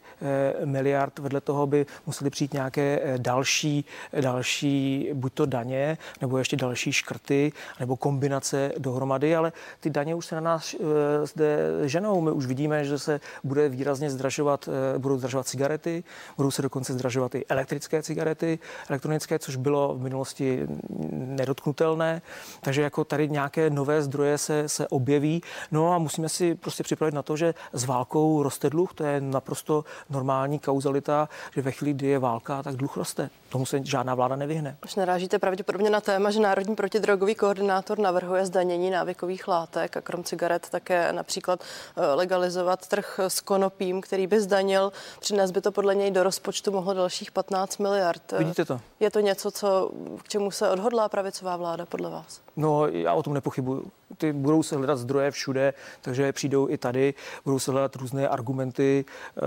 miliard. 0.64 1.18
Vedle 1.18 1.40
toho 1.40 1.66
by 1.66 1.86
museli 2.06 2.30
přijít 2.30 2.52
nějaké 2.52 3.14
další, 3.16 3.84
další 4.20 5.10
buď 5.14 5.32
to 5.32 5.46
daně, 5.46 5.98
nebo 6.20 6.38
ještě 6.38 6.56
další 6.56 6.92
škrty, 6.92 7.52
nebo 7.80 7.96
kombinace 7.96 8.72
dohromady 8.78 9.07
dohromady, 9.08 9.36
ale 9.36 9.52
ty 9.80 9.90
daně 9.90 10.14
už 10.14 10.26
se 10.26 10.34
na 10.34 10.40
nás 10.40 10.74
eh, 10.74 11.26
zde 11.26 11.58
ženou. 11.84 12.20
My 12.20 12.30
už 12.30 12.46
vidíme, 12.46 12.84
že 12.84 12.98
se 12.98 13.20
bude 13.44 13.68
výrazně 13.68 14.10
zdražovat, 14.10 14.68
eh, 14.68 14.98
budou 14.98 15.18
zdražovat 15.18 15.46
cigarety, 15.46 16.04
budou 16.36 16.50
se 16.50 16.62
dokonce 16.62 16.92
zdražovat 16.92 17.34
i 17.34 17.44
elektrické 17.48 18.02
cigarety, 18.02 18.58
elektronické, 18.88 19.38
což 19.38 19.56
bylo 19.56 19.94
v 19.94 20.00
minulosti 20.00 20.66
nedotknutelné. 21.12 22.22
Takže 22.60 22.82
jako 22.82 23.04
tady 23.04 23.28
nějaké 23.28 23.70
nové 23.70 24.02
zdroje 24.02 24.38
se, 24.38 24.68
se 24.68 24.88
objeví. 24.88 25.42
No 25.70 25.92
a 25.92 25.98
musíme 25.98 26.28
si 26.28 26.54
prostě 26.54 26.82
připravit 26.82 27.14
na 27.14 27.22
to, 27.22 27.36
že 27.36 27.54
s 27.72 27.84
válkou 27.84 28.42
roste 28.42 28.70
dluh. 28.70 28.92
To 28.94 29.04
je 29.04 29.20
naprosto 29.20 29.84
normální 30.10 30.58
kauzalita, 30.58 31.28
že 31.54 31.62
ve 31.62 31.72
chvíli, 31.72 31.94
kdy 31.94 32.06
je 32.06 32.18
válka, 32.18 32.62
tak 32.62 32.76
dluh 32.76 32.96
roste. 32.96 33.30
Tomu 33.48 33.66
se 33.66 33.80
žádná 33.84 34.14
vláda 34.14 34.36
nevyhne. 34.36 34.76
Už 34.84 34.94
narážíte 34.94 35.38
pravděpodobně 35.38 35.90
na 35.90 36.00
téma, 36.00 36.30
že 36.30 36.40
Národní 36.40 36.76
protidrogový 36.76 37.34
koordinátor 37.34 37.98
navrhuje 37.98 38.46
zdanění 38.46 38.90
návykových 38.98 39.48
látek 39.48 39.96
a 39.96 40.00
krom 40.00 40.24
cigaret 40.24 40.68
také 40.70 41.12
například 41.12 41.60
eh, 41.60 42.14
legalizovat 42.14 42.88
trh 42.88 43.20
s 43.28 43.40
konopím, 43.40 44.00
který 44.00 44.26
by 44.26 44.40
zdanil. 44.40 44.92
Přines 45.20 45.50
by 45.50 45.60
to 45.60 45.72
podle 45.72 45.94
něj 45.94 46.10
do 46.10 46.22
rozpočtu 46.22 46.72
mohlo 46.72 46.94
dalších 46.94 47.30
15 47.32 47.78
miliard. 47.78 48.22
Vidíte 48.38 48.64
to? 48.64 48.80
Je 49.00 49.10
to 49.10 49.20
něco, 49.20 49.50
co, 49.50 49.90
k 50.22 50.28
čemu 50.28 50.50
se 50.50 50.70
odhodlá 50.70 51.08
pravicová 51.08 51.56
vláda 51.56 51.86
podle 51.86 52.10
vás? 52.10 52.40
No, 52.56 52.86
já 52.86 53.14
o 53.14 53.22
tom 53.22 53.34
nepochybuju. 53.34 53.90
Ty 54.18 54.32
budou 54.32 54.62
se 54.62 54.76
hledat 54.76 54.98
zdroje 54.98 55.30
všude, 55.30 55.74
takže 56.02 56.32
přijdou 56.32 56.68
i 56.70 56.78
tady, 56.78 57.14
budou 57.44 57.58
se 57.58 57.70
hledat 57.70 57.96
různé 57.96 58.28
argumenty. 58.28 59.04
Eh, 59.36 59.40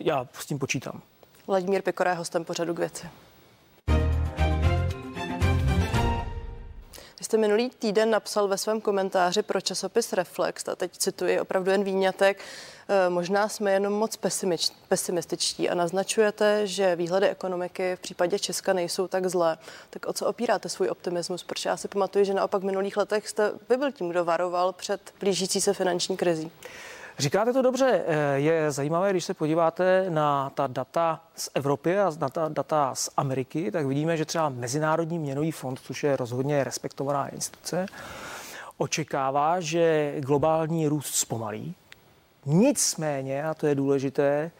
já 0.00 0.26
s 0.32 0.46
tím 0.46 0.58
počítám. 0.58 1.00
Vladimír 1.46 1.82
Pikora 1.82 2.10
je 2.10 2.16
hostem 2.16 2.44
pořadu 2.44 2.74
k 2.74 2.78
věci. 2.78 3.06
Jste 7.34 7.40
minulý 7.40 7.70
týden 7.70 8.10
napsal 8.10 8.48
ve 8.48 8.58
svém 8.58 8.80
komentáři 8.80 9.42
pro 9.42 9.60
časopis 9.60 10.12
Reflex, 10.12 10.68
a 10.68 10.76
teď 10.76 10.96
cituji 10.98 11.40
opravdu 11.40 11.70
jen 11.70 11.84
výňatek, 11.84 12.40
e, 12.88 13.10
možná 13.10 13.48
jsme 13.48 13.72
jenom 13.72 13.92
moc 13.92 14.18
pesimističtí 14.88 15.68
a 15.68 15.74
naznačujete, 15.74 16.66
že 16.66 16.96
výhledy 16.96 17.28
ekonomiky 17.28 17.96
v 17.96 18.00
případě 18.00 18.38
Česka 18.38 18.72
nejsou 18.72 19.08
tak 19.08 19.26
zlé. 19.26 19.58
Tak 19.90 20.06
o 20.06 20.12
co 20.12 20.26
opíráte 20.26 20.68
svůj 20.68 20.88
optimismus? 20.88 21.44
Protože 21.44 21.68
já 21.68 21.76
si 21.76 21.88
pamatuju, 21.88 22.24
že 22.24 22.34
naopak 22.34 22.62
v 22.62 22.66
minulých 22.66 22.96
letech 22.96 23.28
jste 23.28 23.52
vy 23.68 23.76
byl 23.76 23.92
tím, 23.92 24.08
kdo 24.08 24.24
varoval 24.24 24.72
před 24.72 25.00
blížící 25.20 25.60
se 25.60 25.74
finanční 25.74 26.16
krizí. 26.16 26.50
Říkáte 27.18 27.52
to 27.52 27.62
dobře. 27.62 28.04
Eh, 28.06 28.38
je 28.38 28.70
zajímavé, 28.70 29.10
když 29.10 29.24
se 29.24 29.34
podíváte 29.34 30.06
na 30.08 30.50
ta 30.50 30.66
data 30.66 31.20
z 31.36 31.50
Evropy 31.54 31.98
a 31.98 32.12
na 32.18 32.28
ta 32.28 32.48
data 32.48 32.94
z 32.94 33.10
Ameriky, 33.16 33.70
tak 33.70 33.86
vidíme, 33.86 34.16
že 34.16 34.24
třeba 34.24 34.48
Mezinárodní 34.48 35.18
měnový 35.18 35.50
fond, 35.50 35.80
což 35.80 36.04
je 36.04 36.16
rozhodně 36.16 36.64
respektovaná 36.64 37.28
instituce, 37.28 37.86
očekává, 38.78 39.60
že 39.60 40.14
globální 40.18 40.86
růst 40.86 41.14
zpomalí. 41.14 41.74
Nicméně, 42.46 43.44
a 43.44 43.54
to 43.54 43.66
je 43.66 43.74
důležité, 43.74 44.50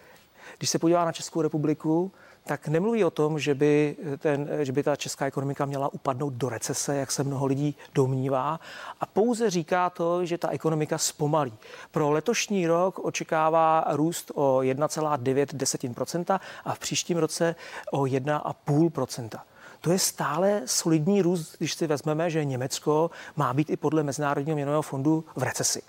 když 0.65 0.71
se 0.71 0.79
podívá 0.79 1.05
na 1.05 1.13
Českou 1.13 1.43
republiku, 1.43 2.13
tak 2.45 2.69
nemluví 2.69 3.05
o 3.05 3.11
tom, 3.11 3.39
že 3.39 3.55
by, 3.55 3.97
ten, 4.19 4.49
že 4.61 4.73
by 4.73 4.83
ta 4.83 4.97
česká 4.97 5.27
ekonomika 5.27 5.65
měla 5.65 5.93
upadnout 5.93 6.33
do 6.33 6.49
recese, 6.49 6.97
jak 6.97 7.13
se 7.13 7.25
mnoho 7.25 7.47
lidí 7.47 7.77
domnívá, 7.95 8.61
a 9.01 9.07
pouze 9.07 9.51
říká 9.51 9.91
to, 9.91 10.27
že 10.27 10.39
ta 10.39 10.49
ekonomika 10.49 10.99
zpomalí. 10.99 11.53
Pro 11.91 12.11
letošní 12.11 12.67
rok 12.67 12.99
očekává 12.99 13.85
růst 13.91 14.33
o 14.35 14.59
1,9% 14.59 16.41
a 16.65 16.75
v 16.75 16.79
příštím 16.79 17.19
roce 17.19 17.55
o 17.91 18.03
1,5%. 18.03 19.39
To 19.81 19.93
je 19.93 19.99
stále 19.99 20.63
solidní 20.65 21.23
růst, 21.23 21.57
když 21.59 21.75
si 21.75 21.87
vezmeme, 21.87 22.31
že 22.31 22.45
Německo 22.45 23.11
má 23.37 23.55
být 23.55 23.71
i 23.71 23.77
podle 23.77 24.03
Mezinárodního 24.03 24.55
měnového 24.55 24.83
fondu 24.83 25.25
v 25.37 25.43
recesi. 25.43 25.83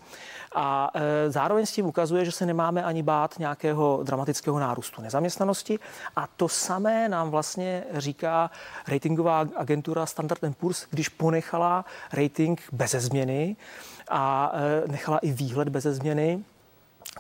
A 0.56 0.92
e, 0.94 1.32
zároveň 1.32 1.66
s 1.66 1.72
tím 1.72 1.86
ukazuje, 1.86 2.26
že 2.26 2.32
se 2.32 2.46
nemáme 2.46 2.84
ani 2.84 3.04
bát 3.04 3.40
nějakého 3.40 4.00
dramatického 4.04 4.60
nárůstu 4.60 5.02
nezaměstnanosti. 5.02 5.80
A 6.16 6.28
to 6.28 6.50
samé 6.50 7.10
nám 7.10 7.30
vlastně 7.30 7.84
říká 7.94 8.52
ratingová 8.88 9.46
agentura 9.56 10.06
Standard 10.06 10.42
Poor's, 10.58 10.86
když 10.90 11.10
ponechala 11.10 11.86
rating 12.14 12.62
bez 12.72 12.92
změny 12.92 13.56
a 14.10 14.52
e, 14.86 14.88
nechala 14.92 15.18
i 15.18 15.32
výhled 15.32 15.70
bez 15.70 15.84
změny 15.84 16.44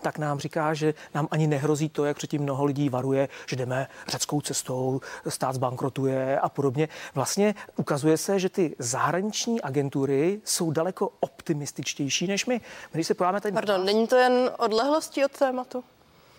tak 0.01 0.17
nám 0.17 0.39
říká, 0.39 0.73
že 0.73 0.93
nám 1.13 1.27
ani 1.31 1.47
nehrozí 1.47 1.89
to, 1.89 2.05
jak 2.05 2.17
předtím 2.17 2.41
mnoho 2.41 2.65
lidí 2.65 2.89
varuje, 2.89 3.29
že 3.47 3.55
jdeme 3.55 3.87
řeckou 4.07 4.41
cestou, 4.41 5.01
stát 5.27 5.55
zbankrotuje 5.55 6.39
a 6.39 6.49
podobně. 6.49 6.89
Vlastně 7.13 7.55
ukazuje 7.75 8.17
se, 8.17 8.39
že 8.39 8.49
ty 8.49 8.75
zahraniční 8.79 9.61
agentury 9.61 10.41
jsou 10.45 10.71
daleko 10.71 11.11
optimističtější 11.19 12.27
než 12.27 12.45
my. 12.45 12.61
Když 12.91 13.07
se 13.07 13.13
podíváme 13.13 13.41
tady... 13.41 13.53
Pardon, 13.53 13.85
není 13.85 14.07
to 14.07 14.15
jen 14.15 14.51
odlehlostí 14.57 15.25
od 15.25 15.31
tématu? 15.31 15.83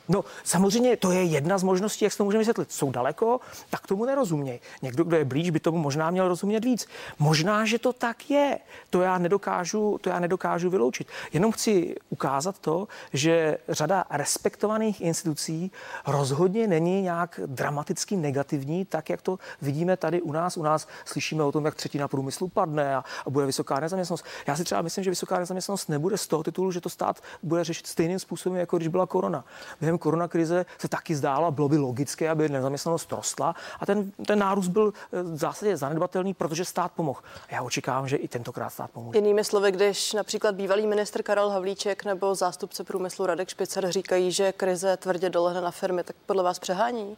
No, 0.09 0.25
samozřejmě 0.45 0.97
to 0.97 1.11
je 1.11 1.23
jedna 1.23 1.59
z 1.59 1.63
možností, 1.63 2.05
jak 2.05 2.13
se 2.13 2.19
to 2.19 2.25
můžeme 2.25 2.39
vysvětlit. 2.39 2.73
Jsou 2.73 2.91
daleko, 2.91 3.41
tak 3.71 3.87
tomu 3.87 4.05
nerozumějí. 4.05 4.61
Někdo, 4.83 5.05
kdo 5.05 5.17
je 5.17 5.25
blíž, 5.25 5.51
by 5.51 5.61
tomu 5.61 5.79
možná 5.79 6.11
měl 6.11 6.29
rozumět 6.29 6.65
víc. 6.65 6.87
Možná, 7.19 7.65
že 7.65 7.79
to 7.79 7.93
tak 7.93 8.31
je. 8.31 8.59
To 8.91 9.03
já 9.03 9.19
nedokážu, 9.19 9.99
to 10.01 10.09
já 10.09 10.21
nedokážu 10.21 10.71
vyloučit. 10.71 11.09
Jenom 11.33 11.53
chci 11.53 11.95
ukázat 12.11 12.59
to, 12.59 12.89
že 13.13 13.59
řada 13.69 14.05
respektovaných 14.11 15.01
institucí 15.01 15.71
rozhodně 16.07 16.67
není 16.67 17.03
nějak 17.03 17.41
dramaticky 17.47 18.17
negativní, 18.17 18.85
tak 18.85 19.11
jak 19.11 19.23
to 19.23 19.39
vidíme 19.63 19.97
tady 19.97 20.23
u 20.23 20.33
nás. 20.33 20.57
U 20.57 20.63
nás 20.63 20.89
slyšíme 21.05 21.43
o 21.43 21.53
tom, 21.53 21.65
jak 21.65 21.75
třetina 21.75 22.09
průmyslu 22.09 22.49
padne 22.49 22.97
a, 22.97 23.05
a 23.27 23.31
bude 23.31 23.47
vysoká 23.47 23.81
nezaměstnanost. 23.81 24.25
Já 24.47 24.57
si 24.57 24.65
třeba 24.65 24.83
myslím, 24.83 25.05
že 25.05 25.11
vysoká 25.11 25.39
nezaměstnanost 25.39 25.89
nebude 25.89 26.19
z 26.19 26.27
toho 26.27 26.43
titulu, 26.43 26.73
že 26.73 26.81
to 26.81 26.89
stát 26.89 27.21
bude 27.43 27.65
řešit 27.65 27.87
stejným 27.87 28.19
způsobem, 28.19 28.59
jako 28.59 28.77
když 28.77 28.89
byla 28.89 29.07
korona. 29.07 29.45
Během 29.81 29.96
během 29.97 29.99
koronakrize 29.99 30.67
se 30.79 30.89
taky 30.89 31.15
zdálo 31.15 31.47
a 31.47 31.51
bylo 31.51 31.69
by 31.69 31.79
logické, 31.79 32.31
aby 32.31 32.49
nezaměstnanost 32.49 33.13
rostla 33.13 33.55
a 33.81 33.87
ten, 33.87 34.13
ten 34.27 34.39
nárůst 34.39 34.69
byl 34.69 34.93
eh, 35.13 35.23
v 35.23 35.37
zásadě 35.37 35.77
zanedbatelný, 35.77 36.35
protože 36.35 36.65
stát 36.65 36.93
pomohl. 36.93 37.21
Já 37.51 37.63
očekávám, 37.63 38.09
že 38.09 38.17
i 38.17 38.29
tentokrát 38.29 38.71
stát 38.71 38.91
pomůže. 38.91 39.19
Jinými 39.19 39.45
slovy, 39.45 39.73
když 39.73 40.13
například 40.13 40.55
bývalý 40.55 40.87
ministr 40.87 41.23
Karel 41.23 41.51
Havlíček 41.51 42.05
nebo 42.05 42.35
zástupce 42.35 42.85
průmyslu 42.85 43.27
Radek 43.27 43.49
Špicer 43.49 43.91
říkají, 43.91 44.33
že 44.33 44.53
krize 44.53 44.97
tvrdě 44.97 45.31
dolehne 45.31 45.61
na 45.61 45.71
firmy, 45.71 46.05
tak 46.05 46.17
podle 46.27 46.43
vás 46.43 46.59
přehání? 46.59 47.17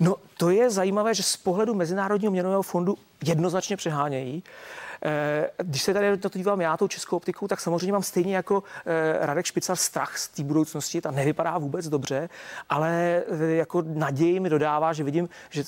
No, 0.00 0.16
to 0.38 0.50
je 0.50 0.70
zajímavé, 0.70 1.14
že 1.14 1.22
z 1.22 1.36
pohledu 1.36 1.74
Mezinárodního 1.74 2.32
měnového 2.32 2.62
fondu 2.62 2.96
jednoznačně 3.24 3.76
přehánějí. 3.76 4.42
Eh, 5.04 5.50
když 5.56 5.82
se 5.82 5.94
tady 5.94 6.10
na 6.10 6.16
to 6.16 6.28
dívám 6.28 6.60
já 6.60 6.76
tou 6.76 6.88
českou 6.88 7.16
optikou, 7.16 7.48
tak 7.48 7.60
samozřejmě 7.60 7.92
mám 7.92 8.02
stejně 8.02 8.36
jako 8.36 8.62
eh, 8.86 9.26
Radek 9.26 9.46
Špicar 9.46 9.76
strach 9.76 10.18
z 10.18 10.28
té 10.28 10.42
budoucnosti. 10.42 11.00
Ta 11.00 11.10
nevypadá 11.10 11.58
vůbec 11.58 11.88
dobře, 11.88 12.28
ale 12.68 13.22
eh, 13.28 13.44
jako 13.44 13.82
naději 13.86 14.40
mi 14.40 14.50
dodává, 14.50 14.92
že 14.92 15.04
vidím, 15.04 15.28
že 15.50 15.64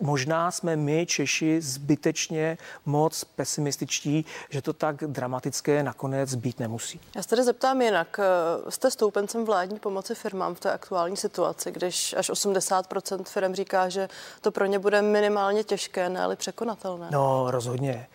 možná 0.00 0.50
jsme 0.50 0.76
my 0.76 1.06
Češi 1.06 1.60
zbytečně 1.60 2.58
moc 2.86 3.24
pesimističtí, 3.24 4.24
že 4.50 4.62
to 4.62 4.72
tak 4.72 4.96
dramatické 4.96 5.82
nakonec 5.82 6.34
být 6.34 6.60
nemusí. 6.60 7.00
Já 7.16 7.22
se 7.22 7.28
tady 7.28 7.42
zeptám 7.42 7.82
jinak. 7.82 8.20
Jste 8.68 8.90
stoupencem 8.90 9.44
vládní 9.44 9.78
pomoci 9.78 10.14
firmám 10.14 10.54
v 10.54 10.60
té 10.60 10.72
aktuální 10.72 11.16
situaci, 11.16 11.72
když 11.72 12.14
až 12.18 12.30
80% 12.30 13.24
firm 13.24 13.54
říká, 13.54 13.88
že 13.88 14.08
to 14.40 14.50
pro 14.50 14.66
ně 14.66 14.78
bude 14.78 15.02
minimálně 15.02 15.64
těžké, 15.64 16.08
ne 16.08 16.36
překonatelné? 16.36 17.08
No, 17.10 17.50
rozhodně 17.50 18.06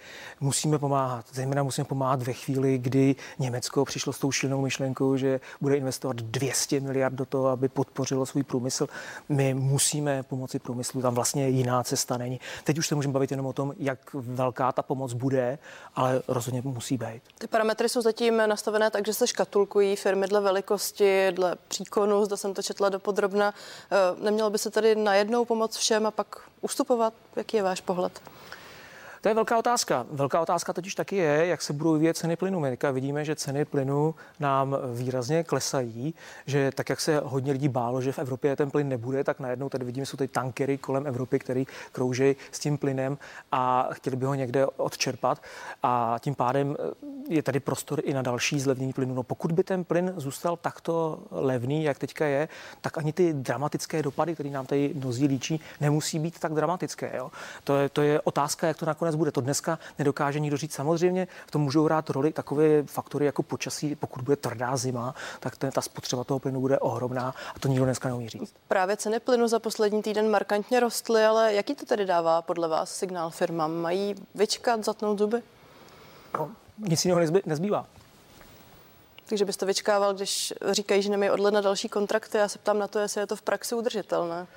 musíme 0.60 0.80
pomáhat. 0.80 1.26
Zejména 1.34 1.64
musíme 1.64 1.86
pomáhat 1.86 2.24
ve 2.24 2.34
chvíli, 2.34 2.78
kdy 2.78 3.16
Německo 3.40 3.86
přišlo 3.86 4.14
s 4.14 4.20
tou 4.20 4.32
šilnou 4.32 4.62
myšlenkou, 4.62 5.18
že 5.18 5.40
bude 5.62 5.78
investovat 5.78 6.16
200 6.16 6.80
miliard 6.80 7.14
do 7.14 7.26
toho, 7.26 7.48
aby 7.48 7.70
podpořilo 7.70 8.26
svůj 8.26 8.44
průmysl. 8.44 8.88
My 9.30 9.54
musíme 9.54 10.24
pomoci 10.24 10.60
průmyslu, 10.60 11.02
tam 11.02 11.16
vlastně 11.16 11.50
jiná 11.50 11.84
cesta 11.84 12.18
není. 12.18 12.40
Teď 12.64 12.78
už 12.78 12.88
se 12.88 12.96
můžeme 12.96 13.14
bavit 13.14 13.32
jenom 13.32 13.46
o 13.46 13.54
tom, 13.54 13.74
jak 13.78 14.00
velká 14.14 14.72
ta 14.72 14.82
pomoc 14.82 15.14
bude, 15.14 15.60
ale 15.96 16.22
rozhodně 16.28 16.62
musí 16.66 16.98
být. 16.98 17.22
Ty 17.38 17.48
parametry 17.48 17.90
jsou 17.90 18.02
zatím 18.02 18.38
nastavené 18.38 18.92
tak, 18.92 19.06
že 19.06 19.14
se 19.14 19.28
škatulkují 19.28 19.96
firmy 19.96 20.28
dle 20.28 20.42
velikosti, 20.42 21.32
dle 21.32 21.56
příkonu, 21.68 22.26
zda 22.26 22.38
jsem 22.38 22.54
to 22.54 22.62
četla 22.62 22.90
do 22.90 23.00
podrobna. 23.00 23.54
Eh, 23.92 24.24
nemělo 24.24 24.50
by 24.50 24.58
se 24.58 24.70
tady 24.70 24.96
najednou 24.96 25.46
pomoct 25.46 25.78
všem 25.78 26.06
a 26.06 26.12
pak 26.12 26.42
ustupovat? 26.62 27.14
Jaký 27.36 27.58
je 27.58 27.64
váš 27.64 27.82
pohled? 27.82 28.22
To 29.22 29.30
je 29.30 29.36
velká 29.36 29.58
otázka. 29.58 30.06
Velká 30.12 30.42
otázka 30.42 30.74
totiž 30.74 30.96
taky 30.96 31.16
je, 31.16 31.46
jak 31.46 31.62
se 31.62 31.74
budou 31.74 31.94
vyvíjet 31.94 32.18
ceny 32.18 32.36
plynu. 32.36 32.60
My 32.60 32.78
vidíme, 32.92 33.26
že 33.26 33.36
ceny 33.36 33.66
plynu 33.66 34.16
nám 34.40 34.78
výrazně 34.94 35.44
klesají, 35.44 36.14
že 36.46 36.72
tak, 36.76 36.90
jak 36.90 37.00
se 37.00 37.22
hodně 37.24 37.52
lidí 37.52 37.70
bálo, 37.70 38.02
že 38.02 38.12
v 38.12 38.20
Evropě 38.20 38.56
ten 38.56 38.72
plyn 38.72 38.88
nebude, 38.88 39.24
tak 39.24 39.40
najednou 39.40 39.70
tady 39.70 39.86
vidíme, 39.86 40.06
jsou 40.06 40.18
tady 40.18 40.28
tankery 40.28 40.78
kolem 40.78 41.08
Evropy, 41.08 41.40
který 41.40 41.68
krouží 41.92 42.36
s 42.52 42.60
tím 42.60 42.78
plynem 42.78 43.18
a 43.52 43.90
chtěli 43.92 44.16
by 44.16 44.26
ho 44.26 44.34
někde 44.34 44.66
odčerpat. 44.66 45.42
A 45.84 46.16
tím 46.20 46.36
pádem 46.36 46.76
eh, 46.80 47.10
je 47.30 47.44
tady 47.44 47.60
prostor 47.60 48.02
i 48.04 48.14
na 48.14 48.22
další 48.22 48.60
zlevnění 48.60 48.94
plynu. 48.94 49.14
No 49.14 49.24
pokud 49.24 49.52
by 49.52 49.64
ten 49.64 49.84
plyn 49.84 50.14
zůstal 50.18 50.58
takto 50.58 51.20
levný, 51.32 51.84
jak 51.84 52.00
teďka 52.00 52.26
je, 52.26 52.48
tak 52.82 52.98
ani 52.98 53.14
ty 53.14 53.34
dramatické 53.34 54.04
dopady, 54.04 54.34
které 54.34 54.50
nám 54.50 54.66
tady 54.66 54.92
mnozí 54.96 55.28
líčí, 55.28 55.62
nemusí 55.82 56.20
být 56.20 56.40
tak 56.40 56.54
dramatické. 56.54 57.12
Jo? 57.18 57.32
To, 57.64 57.78
je, 57.78 57.90
to 57.90 58.02
je 58.02 58.22
otázka, 58.22 58.68
jak 58.68 58.78
to 58.78 58.86
nakonec 58.86 59.09
nakonec 59.10 59.16
bude. 59.16 59.32
To 59.32 59.42
dneska 59.42 59.80
nedokáže 60.00 60.40
nikdo 60.40 60.58
říct. 60.58 60.74
Samozřejmě 60.74 61.28
v 61.48 61.52
tom 61.52 61.62
můžou 61.62 61.86
hrát 61.86 62.10
roli 62.10 62.32
takové 62.34 62.84
faktory 62.84 63.26
jako 63.26 63.44
počasí. 63.44 63.96
Pokud 63.96 64.22
bude 64.22 64.36
tvrdá 64.36 64.78
zima, 64.78 65.16
tak 65.40 65.58
ten, 65.58 65.72
ta 65.72 65.82
spotřeba 65.82 66.24
toho 66.24 66.40
plynu 66.40 66.62
bude 66.62 66.80
ohromná 66.80 67.34
a 67.56 67.60
to 67.60 67.68
nikdo 67.68 67.86
dneska 67.86 68.10
neumí 68.10 68.30
říct. 68.30 68.54
Právě 68.68 68.98
ceny 68.98 69.20
plynu 69.20 69.48
za 69.48 69.60
poslední 69.60 70.02
týden 70.02 70.30
markantně 70.30 70.80
rostly, 70.80 71.26
ale 71.26 71.54
jaký 71.54 71.76
to 71.76 71.86
tedy 71.86 72.06
dává 72.06 72.42
podle 72.42 72.68
vás 72.68 72.96
signál 72.96 73.30
firmám? 73.30 73.72
Mají 73.72 74.16
vyčkat, 74.36 74.86
zatnout 74.86 75.20
zuby? 75.20 75.42
No, 76.34 76.52
nic 76.78 77.06
jiného 77.06 77.22
nezbývá. 77.46 77.86
Takže 79.30 79.46
byste 79.46 79.66
vyčkával, 79.66 80.14
když 80.14 80.54
říkají, 80.72 81.02
že 81.02 81.10
nemají 81.10 81.32
od 81.32 81.40
ledna 81.40 81.62
další 81.62 81.90
kontrakty. 81.90 82.38
Já 82.38 82.48
se 82.48 82.60
ptám 82.60 82.80
na 82.80 82.88
to, 82.88 83.00
jestli 83.00 83.22
je 83.22 83.28
to 83.28 83.36
v 83.36 83.42
praxi 83.42 83.76
udržitelné. 83.76 84.48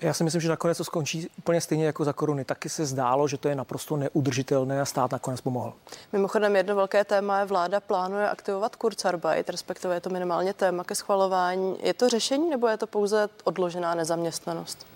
Já 0.00 0.14
si 0.14 0.24
myslím, 0.24 0.40
že 0.40 0.48
nakonec 0.48 0.78
to 0.78 0.84
skončí 0.84 1.28
úplně 1.38 1.60
stejně 1.60 1.86
jako 1.86 2.04
za 2.04 2.12
koruny. 2.12 2.44
Taky 2.44 2.68
se 2.68 2.86
zdálo, 2.86 3.28
že 3.28 3.38
to 3.38 3.48
je 3.48 3.54
naprosto 3.54 3.96
neudržitelné 3.96 4.80
a 4.80 4.84
stát 4.84 5.12
nakonec 5.12 5.40
pomohl. 5.40 5.72
Mimochodem 6.12 6.56
jedno 6.56 6.76
velké 6.76 7.04
téma 7.04 7.40
je, 7.40 7.46
vláda 7.46 7.80
plánuje 7.80 8.28
aktivovat 8.28 8.76
Kurzarbeit, 8.76 9.50
respektive 9.50 9.94
je 9.94 10.00
to 10.00 10.10
minimálně 10.10 10.54
téma 10.54 10.84
ke 10.84 10.94
schvalování. 10.94 11.76
Je 11.82 11.94
to 11.94 12.08
řešení 12.08 12.50
nebo 12.50 12.68
je 12.68 12.76
to 12.76 12.86
pouze 12.86 13.28
odložená 13.44 13.94
nezaměstnanost? 13.94 14.86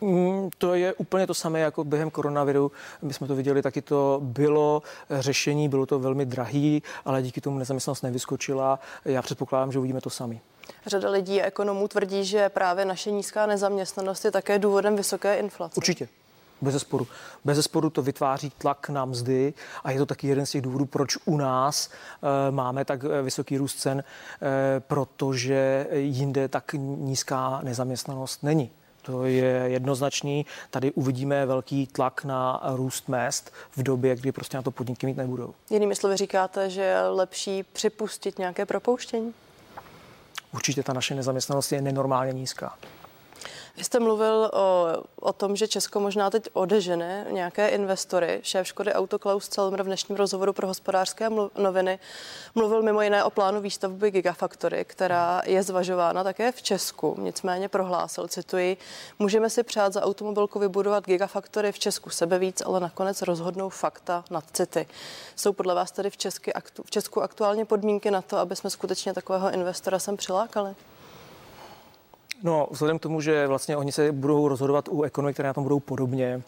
Mm, 0.00 0.50
to 0.58 0.74
je 0.74 0.94
úplně 0.94 1.26
to 1.26 1.34
samé 1.34 1.60
jako 1.60 1.84
během 1.84 2.10
koronaviru. 2.10 2.72
My 3.02 3.12
jsme 3.12 3.26
to 3.26 3.34
viděli, 3.34 3.62
taky 3.62 3.82
to 3.82 4.20
bylo 4.22 4.82
řešení, 5.10 5.68
bylo 5.68 5.86
to 5.86 5.98
velmi 5.98 6.26
drahý, 6.26 6.82
ale 7.04 7.22
díky 7.22 7.40
tomu 7.40 7.58
nezaměstnanost 7.58 8.02
nevyskočila. 8.02 8.78
Já 9.04 9.22
předpokládám, 9.22 9.72
že 9.72 9.78
uvidíme 9.78 10.00
to 10.00 10.10
sami. 10.10 10.40
Řada 10.86 11.10
lidí 11.10 11.42
a 11.42 11.46
ekonomů 11.46 11.88
tvrdí, 11.88 12.24
že 12.24 12.48
právě 12.48 12.84
naše 12.84 13.10
nízká 13.10 13.46
nezaměstnanost 13.46 14.24
je 14.24 14.30
také 14.30 14.58
důvodem 14.58 14.96
vysoké 14.96 15.36
inflace. 15.36 15.74
Určitě. 15.76 16.08
Bez 16.62 16.72
zesporu. 16.72 17.06
Bez 17.44 17.56
zesporu 17.56 17.90
to 17.90 18.02
vytváří 18.02 18.50
tlak 18.58 18.88
na 18.88 19.04
mzdy 19.04 19.54
a 19.84 19.90
je 19.90 19.98
to 19.98 20.06
taky 20.06 20.26
jeden 20.26 20.46
z 20.46 20.50
těch 20.50 20.62
důvodů, 20.62 20.86
proč 20.86 21.16
u 21.24 21.36
nás 21.36 21.90
e, 22.48 22.50
máme 22.50 22.84
tak 22.84 23.04
eh, 23.04 23.22
vysoký 23.22 23.58
růst 23.58 23.74
cen, 23.74 23.98
e, 23.98 24.80
protože 24.80 25.86
jinde 25.92 26.48
tak 26.48 26.72
nízká 26.78 27.60
nezaměstnanost 27.62 28.42
není. 28.42 28.70
To 29.02 29.24
je 29.24 29.62
jednoznačný. 29.66 30.46
Tady 30.70 30.92
uvidíme 30.92 31.46
velký 31.46 31.86
tlak 31.86 32.24
na 32.24 32.62
růst 32.74 33.08
mest 33.08 33.52
v 33.76 33.82
době, 33.82 34.16
kdy 34.16 34.32
prostě 34.32 34.56
na 34.56 34.62
to 34.62 34.70
podniky 34.70 35.06
mít 35.06 35.16
nebudou. 35.16 35.54
Jinými 35.70 35.96
slovy 35.96 36.16
říkáte, 36.16 36.70
že 36.70 36.82
je 36.82 37.00
lepší 37.08 37.62
připustit 37.62 38.38
nějaké 38.38 38.66
propouštění? 38.66 39.34
Určitě 40.52 40.82
ta 40.82 40.92
naše 40.92 41.14
nezaměstnanost 41.14 41.72
je 41.72 41.82
nenormálně 41.82 42.32
nízká. 42.32 42.74
Vy 43.76 43.84
jste 43.84 44.00
mluvil 44.00 44.50
o, 44.52 44.86
o 45.20 45.32
tom, 45.32 45.56
že 45.56 45.68
Česko 45.68 46.00
možná 46.00 46.30
teď 46.30 46.48
odežene 46.52 47.26
nějaké 47.30 47.68
investory. 47.68 48.40
Šéf 48.42 48.66
Škody 48.66 48.92
Autoklaus 48.92 49.48
Celmer 49.48 49.82
v 49.82 49.86
dnešním 49.86 50.16
rozhovoru 50.16 50.52
pro 50.52 50.66
hospodářské 50.66 51.28
noviny 51.58 51.98
mluvil 52.54 52.82
mimo 52.82 53.02
jiné 53.02 53.24
o 53.24 53.30
plánu 53.30 53.60
výstavby 53.60 54.10
Gigafactory, 54.10 54.84
která 54.84 55.42
je 55.44 55.62
zvažována 55.62 56.24
také 56.24 56.52
v 56.52 56.62
Česku. 56.62 57.16
Nicméně 57.18 57.68
prohlásil, 57.68 58.28
cituji, 58.28 58.76
můžeme 59.18 59.50
si 59.50 59.62
přát 59.62 59.92
za 59.92 60.02
automobilku 60.02 60.58
vybudovat 60.58 61.06
Gigafactory 61.06 61.72
v 61.72 61.78
Česku 61.78 62.10
sebe 62.10 62.38
víc, 62.38 62.62
ale 62.66 62.80
nakonec 62.80 63.22
rozhodnou 63.22 63.68
fakta 63.68 64.24
nad 64.30 64.44
city. 64.52 64.86
Jsou 65.36 65.52
podle 65.52 65.74
vás 65.74 65.90
tedy 65.90 66.10
v, 66.10 66.16
Česky, 66.16 66.52
v 66.84 66.90
Česku 66.90 67.22
aktuálně 67.22 67.64
podmínky 67.64 68.10
na 68.10 68.22
to, 68.22 68.36
aby 68.36 68.56
jsme 68.56 68.70
skutečně 68.70 69.14
takového 69.14 69.50
investora 69.50 69.98
sem 69.98 70.16
přilákali? 70.16 70.74
No, 72.42 72.68
vzhledem 72.70 72.98
k 72.98 73.02
tomu, 73.02 73.20
že 73.20 73.46
vlastně 73.46 73.76
oni 73.76 73.92
se 73.92 74.12
budou 74.12 74.48
rozhodovat 74.48 74.88
u 74.88 75.02
ekonomik, 75.02 75.36
které 75.36 75.46
na 75.46 75.54
tom 75.54 75.64
budou 75.64 75.80
podobně, 75.80 76.42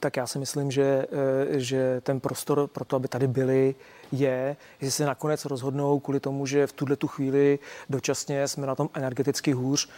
tak 0.00 0.16
já 0.16 0.26
si 0.26 0.38
myslím, 0.38 0.70
že, 0.70 1.06
že 1.50 2.00
ten 2.00 2.20
prostor 2.20 2.66
pro 2.66 2.84
to, 2.84 2.96
aby 2.96 3.08
tady 3.08 3.26
byli, 3.26 3.74
je, 4.12 4.56
jestli 4.80 4.90
se 4.90 5.06
nakonec 5.06 5.44
rozhodnou 5.44 6.00
kvůli 6.00 6.20
tomu, 6.20 6.46
že 6.46 6.66
v 6.66 6.72
tuhle 6.72 6.96
tu 6.96 7.08
chvíli 7.08 7.58
dočasně 7.90 8.48
jsme 8.48 8.66
na 8.66 8.74
tom 8.74 8.88
energeticky 8.94 9.52
hůř, 9.52 9.88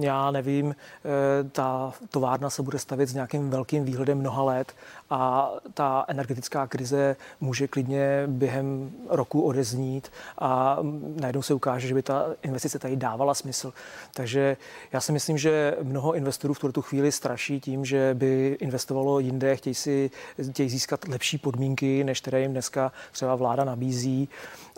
já 0.00 0.30
nevím, 0.30 0.76
eh, 0.76 1.48
ta 1.50 1.92
továrna 2.10 2.50
se 2.50 2.62
bude 2.62 2.78
stavět 2.78 3.06
s 3.06 3.14
nějakým 3.14 3.50
velkým 3.50 3.84
výhledem 3.84 4.18
mnoha 4.18 4.42
let 4.42 4.72
a 5.10 5.50
ta 5.74 6.04
energetická 6.08 6.66
krize 6.66 7.16
může 7.40 7.68
klidně 7.68 8.24
během 8.26 8.90
roku 9.08 9.42
odeznít 9.42 10.12
a 10.38 10.78
najednou 11.20 11.42
se 11.42 11.54
ukáže, 11.54 11.88
že 11.88 11.94
by 11.94 12.02
ta 12.02 12.26
investice 12.42 12.78
tady 12.78 12.96
dávala 12.96 13.34
smysl. 13.34 13.72
Takže 14.14 14.56
já 14.92 15.00
si 15.00 15.12
myslím, 15.12 15.38
že 15.38 15.76
mnoho 15.82 16.14
investorů 16.14 16.54
v 16.54 16.58
tuto 16.58 16.82
chvíli 16.82 17.12
straší 17.12 17.60
tím, 17.60 17.84
že 17.84 18.10
by 18.14 18.56
investovalo 18.60 19.20
jinde, 19.20 19.56
chtějí 19.56 19.74
si 19.74 20.10
chtějí 20.50 20.68
získat 20.68 21.08
lepší 21.08 21.38
podmínky, 21.38 22.04
než 22.04 22.20
které 22.20 22.40
jim 22.40 22.52
dneska 22.52 22.92
třeba 23.12 23.34
vláda 23.34 23.64
nabízí, 23.64 24.28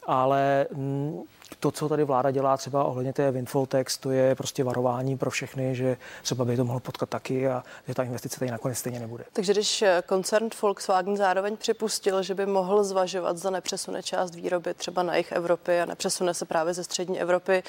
ale 0.08 0.66
mm, 0.72 1.22
to, 1.60 1.70
co 1.70 1.88
tady 1.88 2.04
vláda 2.04 2.30
dělá 2.30 2.56
třeba 2.56 2.84
ohledně 2.84 3.12
té 3.12 3.30
windfall 3.30 3.66
tax, 3.66 3.98
to 3.98 4.10
je 4.10 4.34
prostě 4.34 4.64
varování 4.64 5.18
pro 5.18 5.30
všechny, 5.30 5.74
že 5.74 5.96
třeba 6.22 6.44
by 6.44 6.56
to 6.56 6.64
mohlo 6.64 6.80
potkat 6.80 7.08
taky 7.08 7.48
a 7.48 7.62
že 7.88 7.94
ta 7.94 8.02
investice 8.02 8.38
tady 8.38 8.50
nakonec 8.50 8.78
stejně 8.78 9.00
nebude. 9.00 9.24
Takže 9.32 9.52
když 9.52 9.82
eh, 9.82 10.02
koncern 10.06 10.48
Volkswagen 10.62 11.16
zároveň 11.16 11.56
připustil, 11.56 12.22
že 12.22 12.34
by 12.34 12.46
mohl 12.46 12.84
zvažovat, 12.84 13.36
za 13.36 13.50
nepřesune 13.50 14.02
část 14.02 14.34
výroby 14.34 14.74
třeba 14.74 15.02
na 15.02 15.16
jich 15.16 15.32
Evropy 15.32 15.80
a 15.80 15.84
nepřesune 15.84 16.34
se 16.34 16.44
právě 16.44 16.74
ze 16.74 16.84
střední 16.84 17.20
Evropy, 17.20 17.62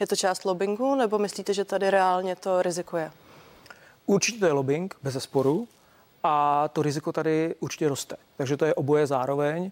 je 0.00 0.06
to 0.06 0.16
část 0.16 0.44
lobbingu 0.44 0.94
nebo 0.94 1.18
myslíte, 1.18 1.54
že 1.54 1.64
tady 1.64 1.90
reálně 1.90 2.36
to 2.36 2.62
rizikuje? 2.62 3.10
Určitě 4.06 4.38
to 4.38 4.46
je 4.46 4.52
lobbying, 4.52 4.96
bez 5.02 5.22
sporu 5.22 5.68
a 6.24 6.68
to 6.72 6.82
riziko 6.82 7.12
tady 7.12 7.54
určitě 7.60 7.88
roste. 7.88 8.16
Takže 8.36 8.56
to 8.56 8.64
je 8.64 8.74
oboje 8.74 9.06
zároveň. 9.06 9.70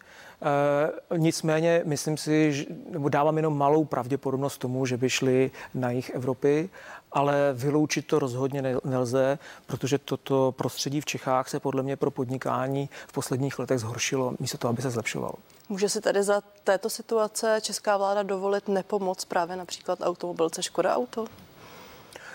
E, 1.13 1.19
nicméně 1.19 1.83
myslím 1.85 2.17
si, 2.17 2.53
že, 2.53 2.65
nebo 2.91 3.09
dávám 3.09 3.37
jenom 3.37 3.59
malou 3.59 3.85
pravděpodobnost 3.85 4.59
tomu, 4.59 4.87
že 4.87 4.97
by 4.97 5.11
šli 5.11 5.51
na 5.75 5.91
jich 5.91 6.11
Evropy, 6.11 6.71
ale 7.13 7.53
vyloučit 7.53 8.07
to 8.07 8.19
rozhodně 8.19 8.63
nelze, 8.85 9.39
protože 9.67 9.99
toto 9.99 10.55
prostředí 10.57 11.01
v 11.01 11.05
Čechách 11.05 11.49
se 11.49 11.61
podle 11.61 11.83
mě 11.83 11.97
pro 11.97 12.11
podnikání 12.11 12.89
v 13.07 13.13
posledních 13.13 13.59
letech 13.59 13.79
zhoršilo, 13.79 14.35
místo 14.41 14.59
toho, 14.59 14.71
aby 14.71 14.83
se 14.83 14.91
zlepšovalo. 14.91 15.35
Může 15.69 15.89
si 15.89 16.01
tady 16.01 16.23
za 16.23 16.43
této 16.65 16.91
situace 16.91 17.59
česká 17.63 17.97
vláda 17.97 18.23
dovolit 18.23 18.69
nepomoc 18.69 19.25
právě 19.25 19.57
například 19.57 19.99
automobilce 20.03 20.63
Škoda 20.63 20.97
Auto? 20.97 21.27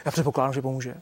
Já 0.05 0.11
předpokládám, 0.11 0.53
že 0.53 0.61
pomůže 0.61 0.95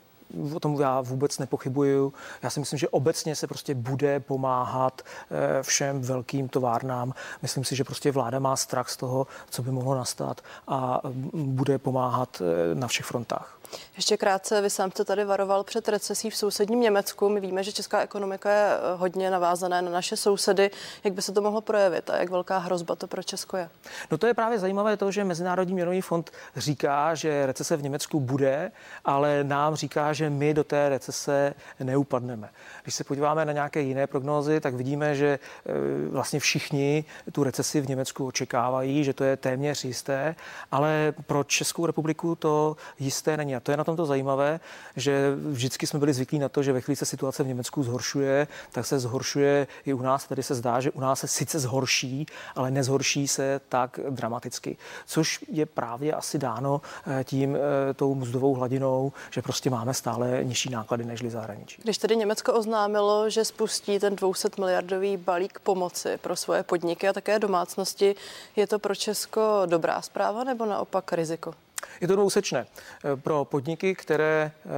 o 0.55 0.59
tom 0.59 0.81
já 0.81 1.01
vůbec 1.01 1.39
nepochybuju. 1.39 2.13
Já 2.43 2.49
si 2.49 2.59
myslím, 2.59 2.79
že 2.79 2.89
obecně 2.89 3.35
se 3.35 3.47
prostě 3.47 3.75
bude 3.75 4.19
pomáhat 4.19 5.01
eh, 5.01 5.63
všem 5.63 6.01
velkým 6.01 6.49
továrnám. 6.49 7.13
Myslím 7.41 7.63
si, 7.63 7.75
že 7.75 7.83
prostě 7.83 8.11
vláda 8.11 8.39
má 8.39 8.55
strach 8.55 8.89
z 8.89 8.97
toho, 8.97 9.27
co 9.49 9.63
by 9.63 9.71
mohlo 9.71 9.95
nastat 9.95 10.41
a 10.67 11.01
bude 11.33 11.77
pomáhat 11.77 12.41
eh, 12.41 12.75
na 12.75 12.87
všech 12.87 13.05
frontách. 13.05 13.54
Ještě 13.95 14.17
krátce, 14.17 14.61
vy 14.61 14.69
sám 14.69 14.91
jste 14.91 15.05
tady 15.05 15.25
varoval 15.25 15.63
před 15.63 15.89
recesí 15.89 16.29
v 16.29 16.35
sousedním 16.35 16.81
Německu. 16.81 17.29
My 17.29 17.39
víme, 17.39 17.63
že 17.63 17.71
česká 17.71 18.01
ekonomika 18.01 18.51
je 18.51 18.67
eh, 18.73 18.95
hodně 18.95 19.31
navázaná 19.31 19.81
na 19.81 19.91
naše 19.91 20.17
sousedy. 20.17 20.71
Jak 21.03 21.13
by 21.13 21.21
se 21.21 21.31
to 21.31 21.41
mohlo 21.41 21.61
projevit 21.61 22.09
a 22.09 22.17
jak 22.17 22.29
velká 22.29 22.57
hrozba 22.57 22.95
to 22.95 23.07
pro 23.07 23.23
Česko 23.23 23.57
je? 23.57 23.69
No 24.11 24.17
to 24.17 24.27
je 24.27 24.33
právě 24.33 24.59
zajímavé 24.59 24.97
to, 24.97 25.11
že 25.11 25.23
Mezinárodní 25.23 25.73
měnový 25.73 26.01
fond 26.01 26.31
říká, 26.55 27.15
že 27.15 27.45
recese 27.45 27.77
v 27.77 27.83
Německu 27.83 28.19
bude, 28.19 28.71
ale 29.05 29.43
nám 29.43 29.75
říká, 29.75 30.13
že 30.13 30.29
my 30.29 30.53
do 30.53 30.63
té 30.63 30.89
recese 30.89 31.53
neupadneme. 31.79 32.49
Když 32.83 32.95
se 32.95 33.03
podíváme 33.03 33.45
na 33.45 33.51
nějaké 33.51 33.81
jiné 33.81 34.07
prognózy, 34.07 34.59
tak 34.59 34.73
vidíme, 34.73 35.15
že 35.15 35.39
eh, 35.65 35.71
vlastně 36.09 36.39
všichni 36.39 37.05
tu 37.31 37.43
recesi 37.43 37.81
v 37.81 37.89
Německu 37.89 38.27
očekávají, 38.27 39.03
že 39.03 39.13
to 39.13 39.23
je 39.23 39.37
téměř 39.37 39.85
jisté, 39.85 40.35
ale 40.71 41.13
pro 41.27 41.43
Českou 41.43 41.85
republiku 41.85 42.35
to 42.35 42.77
jisté 42.99 43.37
není. 43.37 43.54
A 43.55 43.59
to 43.59 43.71
je 43.71 43.77
na 43.77 43.83
tomto 43.83 44.05
zajímavé, 44.05 44.59
že 44.95 45.35
vždycky 45.49 45.87
jsme 45.87 45.99
byli 45.99 46.13
zvyklí 46.13 46.39
na 46.39 46.49
to, 46.49 46.63
že 46.63 46.73
ve 46.73 46.81
chvíli 46.81 46.95
se 46.95 47.05
situace 47.05 47.43
v 47.43 47.47
Německu 47.47 47.83
zhoršuje, 47.83 48.47
tak 48.71 48.85
se 48.85 48.99
zhoršuje 48.99 49.67
i 49.85 49.93
u 49.93 50.01
nás. 50.01 50.27
Tady 50.27 50.43
se 50.43 50.55
zdá, 50.55 50.79
že 50.79 50.91
u 50.91 50.99
nás 50.99 51.19
se 51.19 51.27
sice 51.27 51.59
zhorší, 51.59 52.25
ale 52.55 52.71
nezhorší 52.71 53.27
se 53.27 53.61
tak 53.69 53.99
dramaticky. 54.09 54.77
Což 55.05 55.45
je 55.47 55.65
právě 55.65 56.13
asi 56.13 56.37
dáno 56.37 56.81
eh, 57.07 57.23
tím 57.23 57.55
eh, 57.55 57.93
tou 57.93 58.15
mzdovou 58.15 58.53
hladinou, 58.53 59.13
že 59.31 59.41
prostě 59.41 59.69
máme 59.69 59.93
stále 59.93 60.39
nižší 60.43 60.69
náklady 60.69 61.05
než 61.05 61.21
zahraničí. 61.31 61.81
Když 61.83 61.97
tedy 61.97 62.15
Německo 62.15 62.53
oznámilo, 62.53 63.29
že 63.29 63.45
spustí 63.45 63.99
ten 63.99 64.15
200 64.15 64.49
miliardový 64.57 65.17
balík 65.17 65.59
pomoci 65.59 66.17
pro 66.17 66.35
svoje 66.35 66.63
podniky 66.63 67.07
a 67.07 67.13
také 67.13 67.39
domácnosti, 67.39 68.15
je 68.55 68.67
to 68.67 68.79
pro 68.79 68.95
Česko 68.95 69.61
dobrá 69.65 70.01
zpráva 70.01 70.43
nebo 70.43 70.65
naopak 70.65 71.13
riziko? 71.13 71.53
Je 72.01 72.07
to 72.07 72.15
dvousečné. 72.15 72.65
Eh, 72.65 73.15
pro 73.15 73.45
podniky, 73.45 73.95
které 73.95 74.51
eh, 74.65 74.69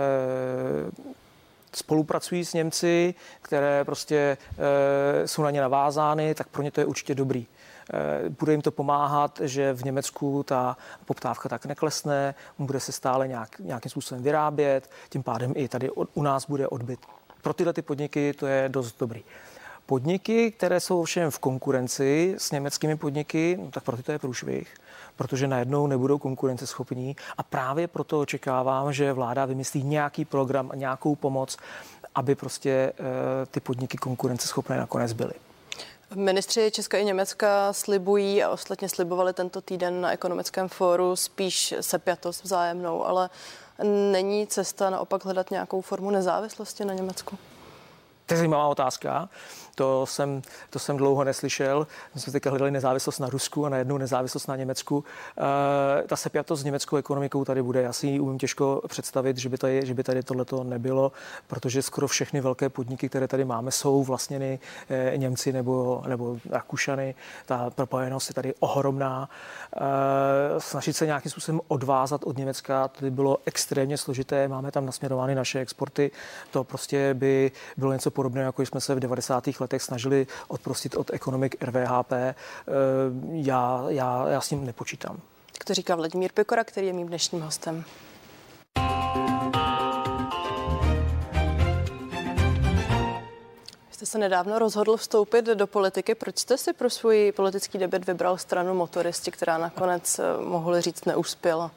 spolupracují 1.74 2.46
s 2.46 2.54
Němci, 2.54 3.14
které 3.42 3.86
prostě 3.86 4.38
eh, 4.52 5.28
jsou 5.28 5.44
na 5.44 5.52
ně 5.52 5.62
navázány, 5.62 6.36
tak 6.36 6.48
pro 6.48 6.62
ně 6.62 6.72
to 6.72 6.82
je 6.82 6.86
určitě 6.86 7.16
dobrý. 7.16 7.48
Bude 8.40 8.52
jim 8.52 8.62
to 8.62 8.72
pomáhat, 8.72 9.42
že 9.44 9.74
v 9.74 9.84
Německu 9.84 10.44
ta 10.44 10.78
poptávka 11.06 11.50
tak 11.50 11.66
neklesne, 11.66 12.36
bude 12.60 12.80
se 12.80 12.92
stále 12.92 13.28
nějak, 13.28 13.60
nějakým 13.60 13.90
způsobem 13.90 14.24
vyrábět, 14.24 14.90
tím 15.10 15.24
pádem 15.24 15.54
i 15.56 15.68
tady 15.68 15.92
u 15.92 16.24
nás 16.24 16.46
bude 16.48 16.68
odbyt. 16.68 17.00
Pro 17.42 17.54
tyhle 17.54 17.74
ty 17.74 17.82
podniky 17.82 18.34
to 18.34 18.48
je 18.48 18.70
dost 18.70 19.00
dobrý. 19.00 19.24
Podniky, 19.86 20.52
které 20.52 20.80
jsou 20.80 21.02
ovšem 21.02 21.32
v 21.32 21.40
konkurenci 21.40 22.36
s 22.38 22.52
německými 22.52 22.98
podniky, 22.98 23.58
no 23.62 23.72
tak 23.72 23.84
pro 23.84 23.98
ty 23.98 24.04
to 24.04 24.12
je 24.12 24.20
průšvih 24.20 24.74
protože 25.18 25.48
najednou 25.48 25.88
nebudou 25.88 26.18
konkurenceschopní 26.18 27.16
a 27.38 27.44
právě 27.44 27.88
proto 27.88 28.20
očekávám, 28.20 28.94
že 28.94 29.14
vláda 29.14 29.46
vymyslí 29.46 29.84
nějaký 29.84 30.26
program, 30.26 30.72
nějakou 30.76 31.16
pomoc, 31.16 31.58
aby 32.16 32.36
prostě 32.36 32.72
eh, 32.72 32.94
ty 33.46 33.60
podniky 33.60 33.98
konkurenceschopné 33.98 34.78
nakonec 34.78 35.14
byly. 35.14 35.34
Ministři 36.16 36.72
Česka 36.72 36.98
i 36.98 37.06
Německa 37.06 37.74
slibují 37.74 38.44
a 38.44 38.50
ostatně 38.50 38.90
slibovali 38.90 39.34
tento 39.34 39.62
týden 39.62 40.02
na 40.02 40.12
ekonomickém 40.12 40.70
fóru 40.70 41.16
spíš 41.16 41.74
sepjatost 41.82 42.44
vzájemnou, 42.44 43.06
ale 43.06 43.30
není 44.12 44.48
cesta 44.48 44.90
naopak 44.90 45.26
hledat 45.26 45.52
nějakou 45.52 45.82
formu 45.82 46.12
nezávislosti 46.12 46.86
na 46.86 46.94
Německu? 46.94 47.38
To 48.26 48.34
je 48.34 48.38
zajímavá 48.38 48.68
otázka. 48.68 49.30
To 49.78 50.06
jsem, 50.06 50.42
to 50.70 50.80
jsem 50.80 50.98
dlouho 50.98 51.24
neslyšel. 51.24 51.88
My 52.16 52.22
jsme 52.22 52.34
teďka 52.34 52.50
hledali 52.50 52.72
nezávislost 52.72 53.20
na 53.20 53.30
Rusku 53.30 53.66
a 53.66 53.70
na 53.70 53.78
jednu 53.78 53.98
nezávislost 53.98 54.48
na 54.48 54.56
Německu. 54.56 55.04
E, 56.04 56.08
ta 56.08 56.16
sepjatost 56.16 56.62
s 56.62 56.66
německou 56.66 56.98
ekonomikou 56.98 57.46
tady 57.46 57.62
bude. 57.62 57.82
Já 57.82 57.94
si 57.94 58.08
ji 58.08 58.20
umím 58.20 58.38
těžko 58.38 58.82
představit, 58.88 59.38
že 59.38 59.50
by 59.50 59.58
tady, 59.58 59.86
že 59.86 59.94
by 59.94 60.04
tady 60.04 60.24
tohleto 60.24 60.64
nebylo, 60.64 61.12
protože 61.48 61.82
skoro 61.82 62.08
všechny 62.08 62.42
velké 62.42 62.70
podniky, 62.70 63.10
které 63.10 63.28
tady 63.28 63.46
máme, 63.46 63.72
jsou 63.72 64.04
vlastněny 64.04 64.60
e, 64.90 65.18
Němci 65.18 65.54
nebo, 65.54 66.04
nebo 66.08 66.38
Rakušany. 66.50 67.16
Ta 67.46 67.70
propojenost 67.70 68.30
je 68.30 68.34
tady 68.34 68.54
ohromná. 68.60 69.30
E, 69.76 70.60
snažit 70.60 70.94
se 70.94 71.06
nějakým 71.06 71.32
způsobem 71.32 71.62
odvázat 71.68 72.24
od 72.24 72.38
Německa, 72.38 72.88
to 72.88 73.02
by 73.02 73.12
bylo 73.12 73.38
extrémně 73.46 73.98
složité. 73.98 74.48
Máme 74.48 74.72
tam 74.72 74.86
nasměrovány 74.86 75.36
naše 75.36 75.60
exporty. 75.60 76.12
To 76.52 76.64
prostě 76.64 77.14
by 77.14 77.52
bylo 77.78 77.94
něco 77.94 78.12
podobného, 78.12 78.46
jako 78.46 78.62
jsme 78.62 78.82
se 78.82 78.96
v 78.96 79.00
90. 79.00 79.48
letech 79.48 79.67
letech 79.68 79.84
snažili 79.84 80.28
odprostit 80.48 80.96
od 80.96 81.14
ekonomik 81.14 81.64
RVHP, 81.64 82.12
eh, 82.14 82.36
já, 83.32 83.86
já, 83.88 84.28
já 84.28 84.42
s 84.42 84.52
ním 84.52 84.66
nepočítám. 84.66 85.20
Tak 85.52 85.64
to 85.64 85.74
říká 85.74 85.96
Vladimír 85.96 86.32
Pekora, 86.34 86.64
který 86.64 86.88
je 86.88 86.94
mým 86.94 87.08
dnešním 87.08 87.42
hostem. 87.42 87.84
Jste 93.92 94.06
se 94.06 94.18
nedávno 94.18 94.60
rozhodl 94.60 94.98
vstoupit 94.98 95.46
do 95.46 95.68
politiky. 95.68 96.16
Proč 96.16 96.40
jste 96.40 96.58
si 96.58 96.74
pro 96.74 96.90
svůj 96.90 97.34
politický 97.36 97.78
debet 97.78 98.08
vybral 98.08 98.38
stranu 98.38 98.74
motoristi, 98.74 99.32
která 99.32 99.58
nakonec, 99.58 100.20
eh, 100.20 100.24
mohli 100.46 100.82
říct, 100.82 101.06
neuspěla? 101.06 101.72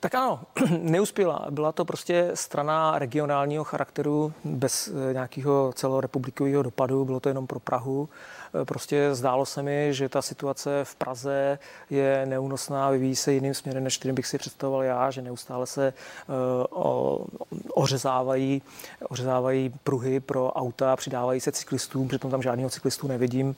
Tak 0.00 0.14
ano, 0.14 0.40
neuspěla. 0.82 1.46
Byla 1.50 1.72
to 1.72 1.84
prostě 1.84 2.30
strana 2.34 2.98
regionálního 2.98 3.64
charakteru 3.64 4.32
bez 4.44 4.88
eh, 4.88 5.12
nějakého 5.12 5.72
celorepublikového 5.74 6.62
dopadu. 6.62 7.04
Bylo 7.04 7.20
to 7.20 7.28
jenom 7.28 7.46
pro 7.46 7.60
Prahu. 7.60 8.08
Eh, 8.54 8.64
prostě 8.64 9.14
zdálo 9.14 9.46
se 9.46 9.62
mi, 9.62 9.94
že 9.94 10.08
ta 10.08 10.22
situace 10.22 10.84
v 10.84 10.94
Praze 10.94 11.58
je 11.90 12.26
neúnosná, 12.26 12.90
vyvíjí 12.90 13.16
se 13.16 13.32
jiným 13.32 13.54
směrem, 13.54 13.84
než 13.84 13.98
kterým 13.98 14.14
bych 14.14 14.26
si 14.26 14.38
představoval 14.38 14.82
já, 14.82 15.10
že 15.10 15.22
neustále 15.22 15.66
se 15.66 15.92
uh, 16.28 17.26
ořezávají, 17.74 18.62
ořezávají 19.08 19.74
pruhy 19.84 20.20
pro 20.20 20.52
auta, 20.52 20.96
přidávají 20.96 21.40
se 21.40 21.52
cyklistům, 21.52 22.08
přitom 22.08 22.30
tam 22.30 22.42
žádného 22.42 22.70
cyklistu 22.70 23.08
nevidím. 23.08 23.48
Uh, 23.48 23.54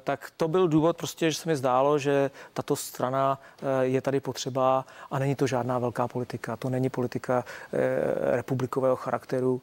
tak 0.00 0.32
to 0.36 0.48
byl 0.48 0.68
důvod 0.68 0.96
prostě, 0.96 1.30
že 1.30 1.38
se 1.38 1.48
mi 1.48 1.56
zdálo, 1.56 1.98
že 1.98 2.30
tato 2.52 2.76
strana 2.76 3.40
je 3.80 4.00
tady 4.00 4.20
potřeba 4.20 4.84
a 5.10 5.18
není 5.18 5.34
to 5.34 5.46
žádná 5.46 5.78
velká 5.78 6.08
politika. 6.08 6.56
To 6.56 6.70
není 6.70 6.90
politika 6.90 7.44
republikového 8.30 8.96
charakteru 8.96 9.62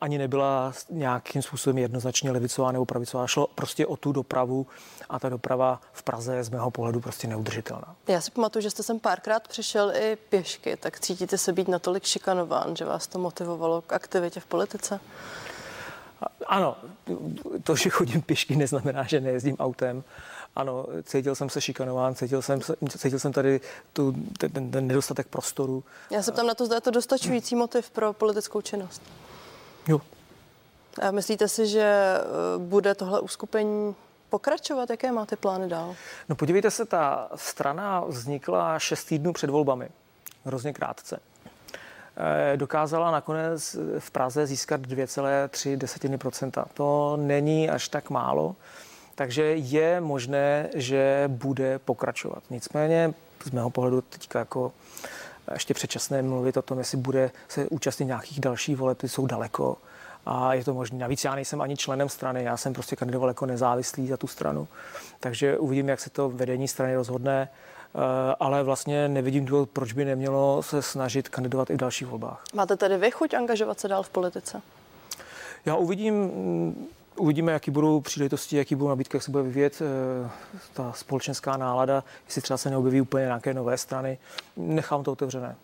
ani 0.00 0.18
nebyla 0.18 0.72
nějakým 0.90 1.42
způsobem 1.42 1.78
jednoznačně 1.78 2.30
levicová 2.30 2.72
nebo 2.72 2.84
pravicová. 2.84 3.26
Šlo 3.26 3.46
prostě 3.54 3.86
o 3.86 3.96
tu 3.96 4.12
dopravu 4.12 4.66
a 5.08 5.18
ta 5.18 5.28
doprava 5.28 5.80
v 5.92 6.02
Praze 6.02 6.36
je 6.36 6.44
z 6.44 6.50
mého 6.50 6.70
pohledu 6.70 7.00
prostě 7.00 7.28
neudržitelná. 7.28 7.96
Já 8.08 8.20
si 8.20 8.30
pamatuju, 8.30 8.62
že 8.62 8.70
jste 8.70 8.82
sem 8.82 9.00
párkrát 9.00 9.48
přišel 9.48 9.92
i 9.96 10.16
pěšky, 10.16 10.76
tak 10.76 11.00
cítíte 11.00 11.38
se 11.38 11.52
být 11.52 11.68
natolik 11.68 12.04
šikanován, 12.04 12.76
že 12.76 12.84
vás 12.84 13.06
to 13.06 13.18
motivovalo 13.18 13.82
k 13.82 13.92
aktivitě 13.92 14.40
v 14.40 14.46
politice? 14.46 15.00
Ano, 16.46 16.76
to, 17.64 17.76
že 17.76 17.90
chodím 17.90 18.22
pěšky, 18.22 18.56
neznamená, 18.56 19.02
že 19.02 19.20
nejezdím 19.20 19.56
autem. 19.58 20.04
Ano, 20.56 20.86
cítil 21.02 21.34
jsem 21.34 21.50
se 21.50 21.60
šikanován, 21.60 22.14
cítil 22.14 22.42
jsem, 22.42 22.60
cítil 22.98 23.18
jsem 23.18 23.32
tady 23.32 23.60
tu, 23.92 24.14
ten, 24.38 24.70
ten 24.70 24.86
nedostatek 24.86 25.26
prostoru. 25.26 25.84
Já 26.10 26.22
se 26.22 26.32
ptám 26.32 26.46
na 26.46 26.54
to, 26.54 26.66
zda 26.66 26.74
je 26.74 26.80
to 26.80 26.90
dostačující 26.90 27.54
motiv 27.54 27.90
pro 27.90 28.12
politickou 28.12 28.60
činnost. 28.60 29.02
Jo. 29.88 30.00
A 31.02 31.10
myslíte 31.10 31.48
si, 31.48 31.66
že 31.66 31.82
eh, 31.82 32.20
bude 32.58 32.94
tohle 32.94 33.20
uskupení 33.20 33.94
pokračovat? 34.28 34.90
Jaké 34.90 35.12
máte 35.12 35.36
plány 35.36 35.68
dál? 35.68 35.94
No 36.28 36.36
podívejte 36.36 36.70
se, 36.70 36.84
ta 36.84 37.28
strana 37.34 38.00
vznikla 38.00 38.78
šest 38.78 39.04
týdnů 39.04 39.32
před 39.32 39.50
volbami. 39.50 39.88
Hrozně 40.44 40.72
krátce. 40.72 41.20
Eh, 42.16 42.56
dokázala 42.56 43.10
nakonec 43.10 43.76
v 43.98 44.10
Praze 44.10 44.46
získat 44.46 44.80
2,3% 44.80 46.64
To 46.74 47.16
není 47.20 47.70
až 47.70 47.88
tak 47.88 48.10
málo, 48.10 48.56
takže 49.14 49.42
je 49.42 50.00
možné, 50.00 50.68
že 50.74 51.24
bude 51.26 51.78
pokračovat. 51.78 52.42
Nicméně 52.50 53.14
z 53.44 53.50
mého 53.50 53.70
pohledu 53.70 54.00
teďka 54.00 54.38
jako 54.38 54.72
ještě 55.52 55.74
předčasné 55.74 56.22
mluvit 56.22 56.56
o 56.56 56.62
tom, 56.62 56.78
jestli 56.78 56.98
bude 56.98 57.30
se 57.48 57.68
účastnit 57.68 58.06
nějakých 58.06 58.40
dalších 58.40 58.76
voleb, 58.76 58.98
ty 58.98 59.08
jsou 59.08 59.26
daleko 59.26 59.76
a 60.26 60.54
je 60.54 60.64
to 60.64 60.74
možné. 60.74 60.98
Navíc 60.98 61.24
já 61.24 61.34
nejsem 61.34 61.60
ani 61.60 61.76
členem 61.76 62.08
strany, 62.08 62.44
já 62.44 62.56
jsem 62.56 62.72
prostě 62.72 62.96
kandidoval 62.96 63.30
jako 63.30 63.46
nezávislý 63.46 64.08
za 64.08 64.16
tu 64.16 64.26
stranu. 64.26 64.68
Takže 65.20 65.58
uvidím, 65.58 65.88
jak 65.88 66.00
se 66.00 66.10
to 66.10 66.30
vedení 66.30 66.68
strany 66.68 66.96
rozhodne. 66.96 67.48
Eh, 67.94 68.34
ale 68.40 68.62
vlastně 68.62 69.08
nevidím 69.08 69.44
důvod, 69.44 69.70
proč 69.70 69.92
by 69.92 70.04
nemělo 70.04 70.62
se 70.62 70.82
snažit 70.82 71.28
kandidovat 71.28 71.70
i 71.70 71.74
v 71.74 71.76
dalších 71.76 72.08
volbách. 72.08 72.44
Máte 72.54 72.76
tedy 72.76 72.96
vy 72.96 73.10
chuť 73.10 73.34
angažovat 73.34 73.80
se 73.80 73.88
dál 73.88 74.02
v 74.02 74.10
politice? 74.10 74.62
Já 75.66 75.76
uvidím, 75.76 76.30
Uvidíme, 77.16 77.52
jaký 77.52 77.70
budou 77.70 78.00
příležitosti, 78.00 78.56
jaký 78.56 78.74
budou 78.74 78.88
nabídky, 78.88 79.16
jak 79.16 79.22
se 79.22 79.30
bude 79.30 79.42
vyvíjet 79.42 79.82
eh, 79.82 80.30
ta 80.72 80.92
společenská 80.92 81.56
nálada, 81.56 82.04
jestli 82.26 82.42
třeba 82.42 82.56
se 82.56 82.70
neobjeví 82.70 83.00
úplně 83.00 83.24
nějaké 83.24 83.54
nové 83.54 83.78
strany. 83.78 84.18
Nechám 84.56 85.02
to 85.04 85.12
otevřené. 85.12 85.56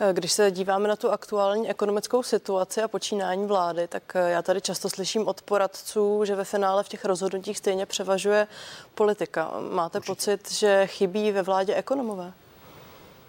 Eh, 0.00 0.12
když 0.12 0.32
se 0.32 0.50
díváme 0.50 0.88
na 0.88 0.96
tu 0.96 1.10
aktuální 1.10 1.70
ekonomickou 1.70 2.22
situaci 2.22 2.82
a 2.82 2.88
počínání 2.88 3.46
vlády, 3.46 3.88
tak 3.88 4.02
eh, 4.14 4.30
já 4.30 4.42
tady 4.42 4.60
často 4.60 4.90
slyším 4.90 5.28
od 5.28 5.42
poradců, 5.42 6.24
že 6.24 6.34
ve 6.34 6.44
finále 6.44 6.82
v 6.82 6.88
těch 6.88 7.04
rozhodnutích 7.04 7.58
stejně 7.58 7.86
převažuje 7.86 8.46
politika. 8.94 9.52
Máte 9.70 9.98
Určitě. 9.98 10.12
pocit, 10.12 10.52
že 10.52 10.86
chybí 10.86 11.32
ve 11.32 11.42
vládě 11.42 11.74
ekonomové? 11.74 12.32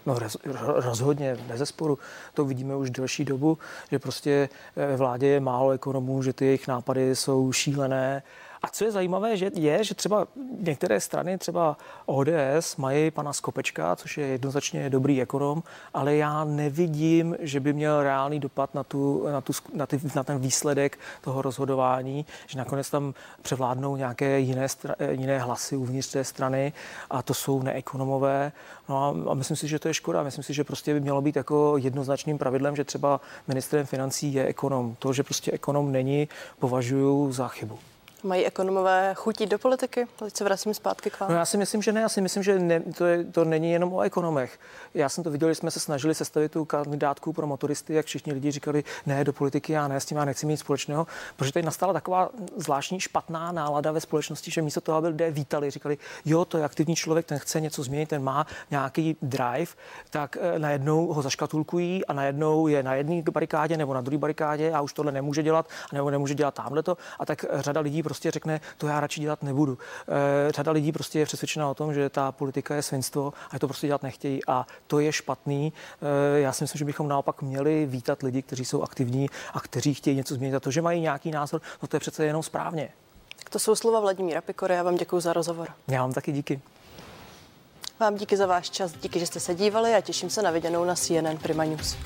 No 0.06 0.18
rozhodně, 0.56 1.36
bez 1.46 1.68
sporu. 1.68 1.98
To 2.34 2.44
vidíme 2.44 2.76
už 2.76 2.90
delší 2.90 3.24
dobu, 3.24 3.58
že 3.90 3.98
prostě 3.98 4.48
ve 4.76 4.96
vládě 4.96 5.26
je 5.26 5.40
málo 5.40 5.70
ekonomů, 5.70 6.22
že 6.22 6.32
ty 6.32 6.44
jejich 6.44 6.68
nápady 6.68 7.16
jsou 7.16 7.52
šílené 7.52 8.22
a 8.64 8.68
co 8.68 8.84
je 8.84 8.92
zajímavé, 8.92 9.36
že 9.36 9.50
je, 9.54 9.84
že 9.84 9.94
třeba 9.94 10.26
některé 10.60 11.00
strany, 11.00 11.38
třeba 11.38 11.76
ODS, 12.06 12.76
mají 12.76 13.10
pana 13.10 13.32
Skopečka, 13.32 13.96
což 13.96 14.18
je 14.18 14.26
jednoznačně 14.26 14.90
dobrý 14.90 15.22
ekonom, 15.22 15.62
ale 15.94 16.16
já 16.16 16.44
nevidím, 16.44 17.36
že 17.40 17.60
by 17.60 17.72
měl 17.72 18.02
reálný 18.02 18.40
dopad 18.40 18.74
na, 18.74 18.84
tu, 18.84 19.26
na, 19.32 19.40
tu, 19.40 19.52
na, 19.74 19.86
ty, 19.86 20.00
na 20.14 20.24
ten 20.24 20.38
výsledek 20.38 20.98
toho 21.20 21.42
rozhodování, 21.42 22.26
že 22.46 22.58
nakonec 22.58 22.90
tam 22.90 23.14
převládnou 23.42 23.96
nějaké 23.96 24.40
jiné, 24.40 24.66
jiné 25.10 25.38
hlasy 25.38 25.76
uvnitř 25.76 26.12
té 26.12 26.24
strany 26.24 26.72
a 27.10 27.22
to 27.22 27.34
jsou 27.34 27.62
neekonomové. 27.62 28.52
No 28.88 29.04
a, 29.04 29.30
a 29.30 29.34
myslím 29.34 29.56
si, 29.56 29.68
že 29.68 29.78
to 29.78 29.88
je 29.88 29.94
škoda. 29.94 30.22
Myslím 30.22 30.44
si, 30.44 30.54
že 30.54 30.64
prostě 30.64 30.94
by 30.94 31.00
mělo 31.00 31.20
být 31.20 31.36
jako 31.36 31.74
jednoznačným 31.78 32.38
pravidlem, 32.38 32.76
že 32.76 32.84
třeba 32.84 33.20
ministrem 33.48 33.86
financí 33.86 34.34
je 34.34 34.46
ekonom. 34.46 34.96
To, 34.98 35.12
že 35.12 35.22
prostě 35.22 35.52
ekonom 35.52 35.92
není, 35.92 36.28
považuji 36.58 37.32
za 37.32 37.48
chybu. 37.48 37.78
Mají 38.24 38.46
ekonomové 38.46 39.14
chutí 39.14 39.46
do 39.46 39.58
politiky? 39.58 40.06
Teď 40.18 40.36
se 40.36 40.44
vracím 40.44 40.74
zpátky 40.74 41.10
k 41.10 41.20
vám. 41.20 41.30
No 41.30 41.36
já 41.36 41.44
si 41.44 41.56
myslím, 41.56 41.82
že 41.82 41.92
ne. 41.92 42.00
Já 42.00 42.08
si 42.08 42.20
myslím, 42.20 42.42
že 42.42 42.58
ne, 42.58 42.80
to, 42.80 43.06
je, 43.06 43.24
to 43.24 43.44
není 43.44 43.72
jenom 43.72 43.92
o 43.92 44.00
ekonomech. 44.00 44.58
Já 44.94 45.08
jsem 45.08 45.24
to 45.24 45.30
viděl, 45.30 45.48
že 45.48 45.54
jsme 45.54 45.70
se 45.70 45.80
snažili 45.80 46.14
sestavit 46.14 46.52
tu 46.52 46.64
kandidátku 46.64 47.32
pro 47.32 47.46
motoristy, 47.46 47.94
jak 47.94 48.06
všichni 48.06 48.32
lidi 48.32 48.50
říkali, 48.50 48.84
ne, 49.06 49.24
do 49.24 49.32
politiky 49.32 49.72
já 49.72 49.88
ne, 49.88 50.00
s 50.00 50.04
tím 50.04 50.18
já 50.18 50.24
nechci 50.24 50.46
mít 50.46 50.56
společného, 50.56 51.06
protože 51.36 51.52
tady 51.52 51.64
nastala 51.64 51.92
taková 51.92 52.30
zvláštní 52.56 53.00
špatná 53.00 53.52
nálada 53.52 53.92
ve 53.92 54.00
společnosti, 54.00 54.50
že 54.50 54.62
místo 54.62 54.80
toho, 54.80 54.98
aby 54.98 55.08
lidé 55.08 55.30
vítali, 55.30 55.70
říkali, 55.70 55.98
jo, 56.24 56.44
to 56.44 56.58
je 56.58 56.64
aktivní 56.64 56.96
člověk, 56.96 57.26
ten 57.26 57.38
chce 57.38 57.60
něco 57.60 57.82
změnit, 57.82 58.08
ten 58.08 58.22
má 58.22 58.46
nějaký 58.70 59.16
drive, 59.22 59.72
tak 60.10 60.36
eh, 60.40 60.58
najednou 60.58 61.06
ho 61.06 61.22
zaškatulkují 61.22 62.06
a 62.06 62.12
najednou 62.12 62.66
je 62.66 62.82
na 62.82 62.94
jedné 62.94 63.22
barikádě 63.32 63.76
nebo 63.76 63.94
na 63.94 64.00
druhé 64.00 64.18
barikádě 64.18 64.72
a 64.72 64.80
už 64.80 64.92
tohle 64.92 65.12
nemůže 65.12 65.42
dělat, 65.42 65.68
nebo 65.92 66.10
nemůže 66.10 66.34
dělat 66.34 66.54
tamhle 66.54 66.82
to. 66.82 66.96
A 67.18 67.26
tak 67.26 67.44
řada 67.52 67.80
lidí 67.80 68.02
prostě 68.14 68.30
řekne, 68.30 68.60
to 68.78 68.86
já 68.86 69.00
radši 69.00 69.20
dělat 69.20 69.42
nebudu. 69.42 69.78
E, 70.48 70.52
řada 70.52 70.72
lidí 70.72 70.92
prostě 70.92 71.18
je 71.18 71.26
přesvědčena 71.26 71.70
o 71.70 71.74
tom, 71.74 71.94
že 71.94 72.10
ta 72.10 72.32
politika 72.32 72.74
je 72.74 72.82
svinstvo 72.82 73.32
a 73.50 73.58
to 73.58 73.68
prostě 73.68 73.86
dělat 73.86 74.02
nechtějí 74.02 74.40
a 74.46 74.66
to 74.86 75.00
je 75.00 75.12
špatný. 75.12 75.72
E, 76.36 76.40
já 76.40 76.52
si 76.52 76.64
myslím, 76.64 76.78
že 76.78 76.84
bychom 76.84 77.08
naopak 77.08 77.42
měli 77.42 77.86
vítat 77.86 78.22
lidi, 78.22 78.42
kteří 78.42 78.64
jsou 78.64 78.82
aktivní 78.82 79.30
a 79.54 79.60
kteří 79.60 79.94
chtějí 79.94 80.16
něco 80.16 80.34
změnit. 80.34 80.56
A 80.56 80.60
to, 80.60 80.70
že 80.70 80.82
mají 80.82 81.00
nějaký 81.00 81.30
názor, 81.30 81.60
no 81.82 81.88
to 81.88 81.96
je 81.96 82.00
přece 82.00 82.24
jenom 82.24 82.42
správně. 82.42 82.88
Tak 83.36 83.50
to 83.50 83.58
jsou 83.58 83.74
slova 83.74 84.00
Vladimíra 84.00 84.40
Pikory. 84.40 84.74
Já 84.74 84.82
vám 84.82 84.96
děkuji 84.96 85.20
za 85.20 85.32
rozhovor. 85.32 85.68
Já 85.88 86.02
vám 86.02 86.12
taky 86.12 86.32
díky. 86.32 86.60
Vám 88.00 88.14
díky 88.14 88.36
za 88.36 88.46
váš 88.46 88.70
čas, 88.70 88.92
díky, 88.92 89.18
že 89.18 89.26
jste 89.26 89.40
se 89.40 89.54
dívali 89.54 89.94
a 89.94 90.00
těším 90.00 90.30
se 90.30 90.42
na 90.42 90.50
viděnou 90.50 90.84
na 90.84 90.94
CNN 90.94 91.38
Prima 91.42 91.64
News. 91.64 91.96